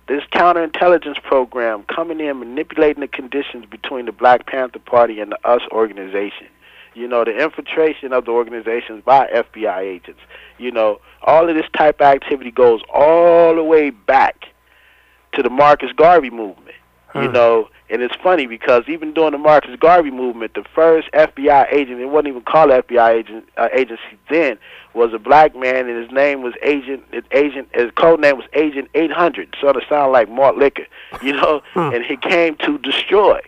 [0.08, 5.38] this counterintelligence program coming in manipulating the conditions between the Black Panther Party and the
[5.46, 6.48] US organization.
[6.96, 10.20] You know, the infiltration of the organizations by FBI agents.
[10.58, 14.48] You know, all of this type of activity goes all the way back
[15.34, 16.76] to the Marcus Garvey movement.
[17.16, 21.72] You know, and it's funny because even during the Marcus Garvey movement, the first FBI
[21.74, 24.60] agent, it wasn't even called FBI agent uh, agency then,
[24.94, 27.04] was a black man, and his name was Agent.
[27.12, 29.56] His agent, his code name was Agent 800.
[29.60, 30.86] Sort of sound like Malt Liquor,
[31.24, 31.62] you know.
[31.76, 33.42] and he came to destroy.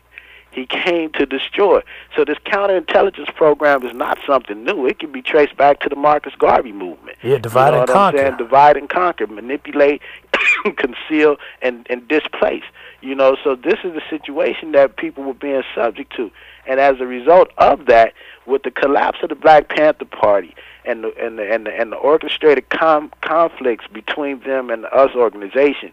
[0.52, 1.82] He came to destroy.
[2.16, 4.86] So this counterintelligence program is not something new.
[4.86, 7.18] It can be traced back to the Marcus Garvey movement.
[7.24, 8.18] Yeah, divide you know and what conquer.
[8.18, 8.38] I'm saying?
[8.38, 10.02] Divide and conquer, manipulate,
[10.76, 12.64] conceal, and, and displace.
[13.02, 16.30] You know, so this is the situation that people were being subject to.
[16.68, 18.14] And as a result of that,
[18.46, 20.54] with the collapse of the Black Panther Party
[20.86, 24.90] and the and the and the, and the orchestrated com- conflicts between them and the
[24.94, 25.92] US organization,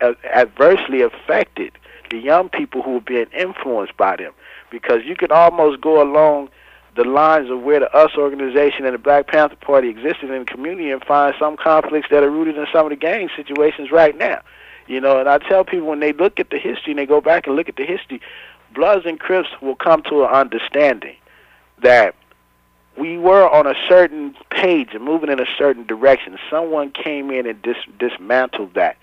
[0.00, 1.72] uh, adversely affected
[2.10, 4.32] the young people who were being influenced by them.
[4.70, 6.48] Because you could almost go along
[6.96, 10.44] the lines of where the US organization and the Black Panther Party existed in the
[10.44, 14.16] community and find some conflicts that are rooted in some of the gang situations right
[14.16, 14.40] now.
[14.86, 17.20] You know, and I tell people when they look at the history and they go
[17.20, 18.20] back and look at the history,
[18.74, 21.16] Bloods and Crips will come to an understanding
[21.82, 22.14] that
[22.96, 26.38] we were on a certain page and moving in a certain direction.
[26.50, 28.96] Someone came in and dis- dismantled that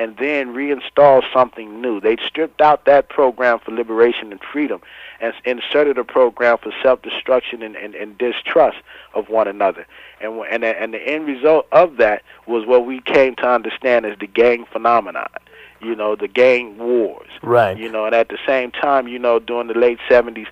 [0.00, 2.00] and then reinstall something new.
[2.00, 4.80] They stripped out that program for liberation and freedom
[5.20, 8.78] and inserted a program for self-destruction and, and, and distrust
[9.12, 9.86] of one another.
[10.22, 14.18] And, and, and the end result of that was what we came to understand as
[14.18, 15.28] the gang phenomenon.
[15.82, 17.28] You know, the gang wars.
[17.42, 17.76] Right.
[17.76, 20.46] You know, and at the same time, you know, during the late 70s,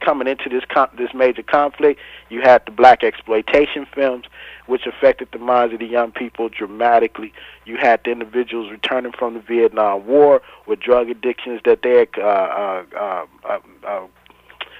[0.00, 4.26] coming into this con- this major conflict, you had the black exploitation films,
[4.66, 7.32] which affected the minds of the young people dramatically.
[7.64, 12.08] You had the individuals returning from the Vietnam War with drug addictions that they had,
[12.18, 14.06] uh, uh, uh, uh, uh,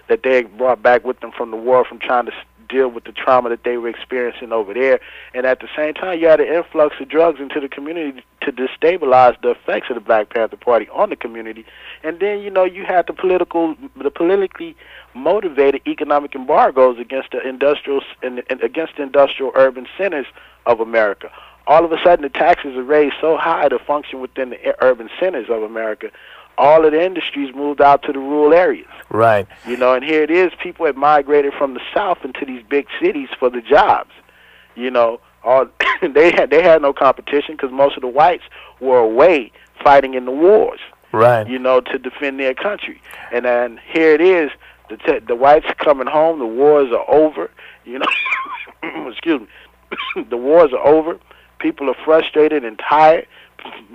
[0.09, 2.33] that they had brought back with them from the war, from trying to
[2.69, 5.01] deal with the trauma that they were experiencing over there.
[5.35, 8.53] And at the same time, you had an influx of drugs into the community to
[8.53, 11.65] destabilize the effects of the Black Panther Party on the community.
[12.03, 14.77] And then, you know, you had the political, the politically
[15.15, 20.27] motivated economic embargoes against the industrial and, and against the industrial urban centers
[20.67, 21.31] of America.
[21.67, 25.09] all of a sudden the taxes are raised so high to function within the urban
[25.19, 26.11] centers of America.
[26.59, 28.89] All of the industries moved out to the rural areas.
[29.11, 29.47] Right.
[29.67, 30.53] You know, and here it is.
[30.63, 34.11] People had migrated from the south into these big cities for the jobs.
[34.75, 35.67] You know, all
[36.03, 38.45] they had they had no competition because most of the whites
[38.81, 39.53] were away
[39.83, 40.81] fighting in the wars.
[41.13, 41.49] Right.
[41.49, 43.01] You know, to defend their country.
[43.33, 44.51] And then here it is.
[44.89, 46.39] The te- the whites coming home.
[46.39, 47.51] The wars are over.
[47.85, 48.07] You know,
[49.09, 50.25] excuse me.
[50.29, 51.19] the wars are over.
[51.59, 53.27] People are frustrated and tired.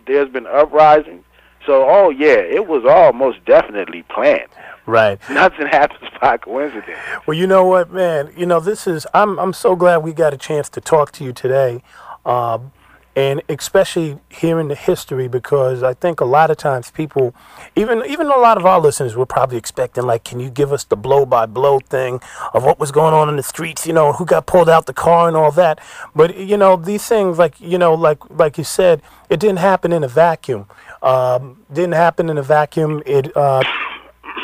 [0.07, 1.23] There's been uprisings.
[1.65, 4.49] So, oh yeah, it was all most definitely planned.
[4.85, 5.19] Right.
[5.29, 6.97] Nothing happens by coincidence.
[7.25, 8.31] Well, you know what, man.
[8.35, 9.05] You know this is.
[9.13, 9.39] I'm.
[9.39, 11.83] I'm so glad we got a chance to talk to you today,
[12.25, 12.71] um,
[13.15, 17.35] and especially hearing the history because I think a lot of times people,
[17.75, 20.83] even even a lot of our listeners, were probably expecting like, can you give us
[20.83, 22.19] the blow by blow thing
[22.53, 23.85] of what was going on in the streets?
[23.85, 25.79] You know, who got pulled out the car and all that.
[26.15, 29.93] But you know, these things, like you know, like like you said, it didn't happen
[29.93, 30.65] in a vacuum.
[31.01, 33.01] Um, didn't happen in a vacuum.
[33.05, 33.63] It uh,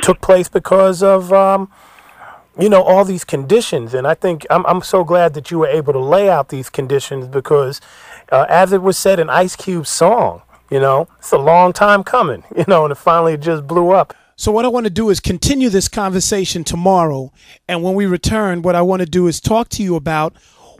[0.01, 1.71] took place because of um,
[2.59, 3.93] you know all these conditions.
[3.93, 6.69] And i think I'm, I'm so glad that you were able to lay out these
[6.69, 7.81] conditions because
[8.31, 12.03] uh, as it was said in ice cube's song you know it's a long time
[12.03, 14.13] coming you know and it finally just blew up.
[14.39, 17.33] So what I want to do is continue this conversation tomorrow,
[17.67, 20.35] and when we return, what I want to do is talk to you about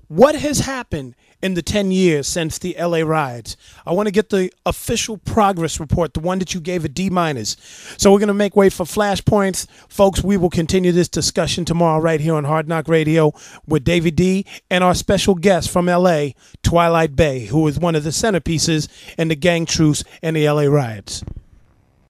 [0.09, 3.55] what has happened in the 10 years since the LA riots.
[3.85, 7.09] I want to get the official progress report, the one that you gave a D
[7.09, 7.55] minus.
[7.97, 9.67] So we're going to make way for flashpoints.
[9.87, 13.33] Folks, we will continue this discussion tomorrow right here on Hard Knock Radio
[13.67, 16.29] with Davey D and our special guest from LA,
[16.63, 20.63] Twilight Bey, who is one of the centerpieces in the gang truce and the LA
[20.63, 21.23] riots.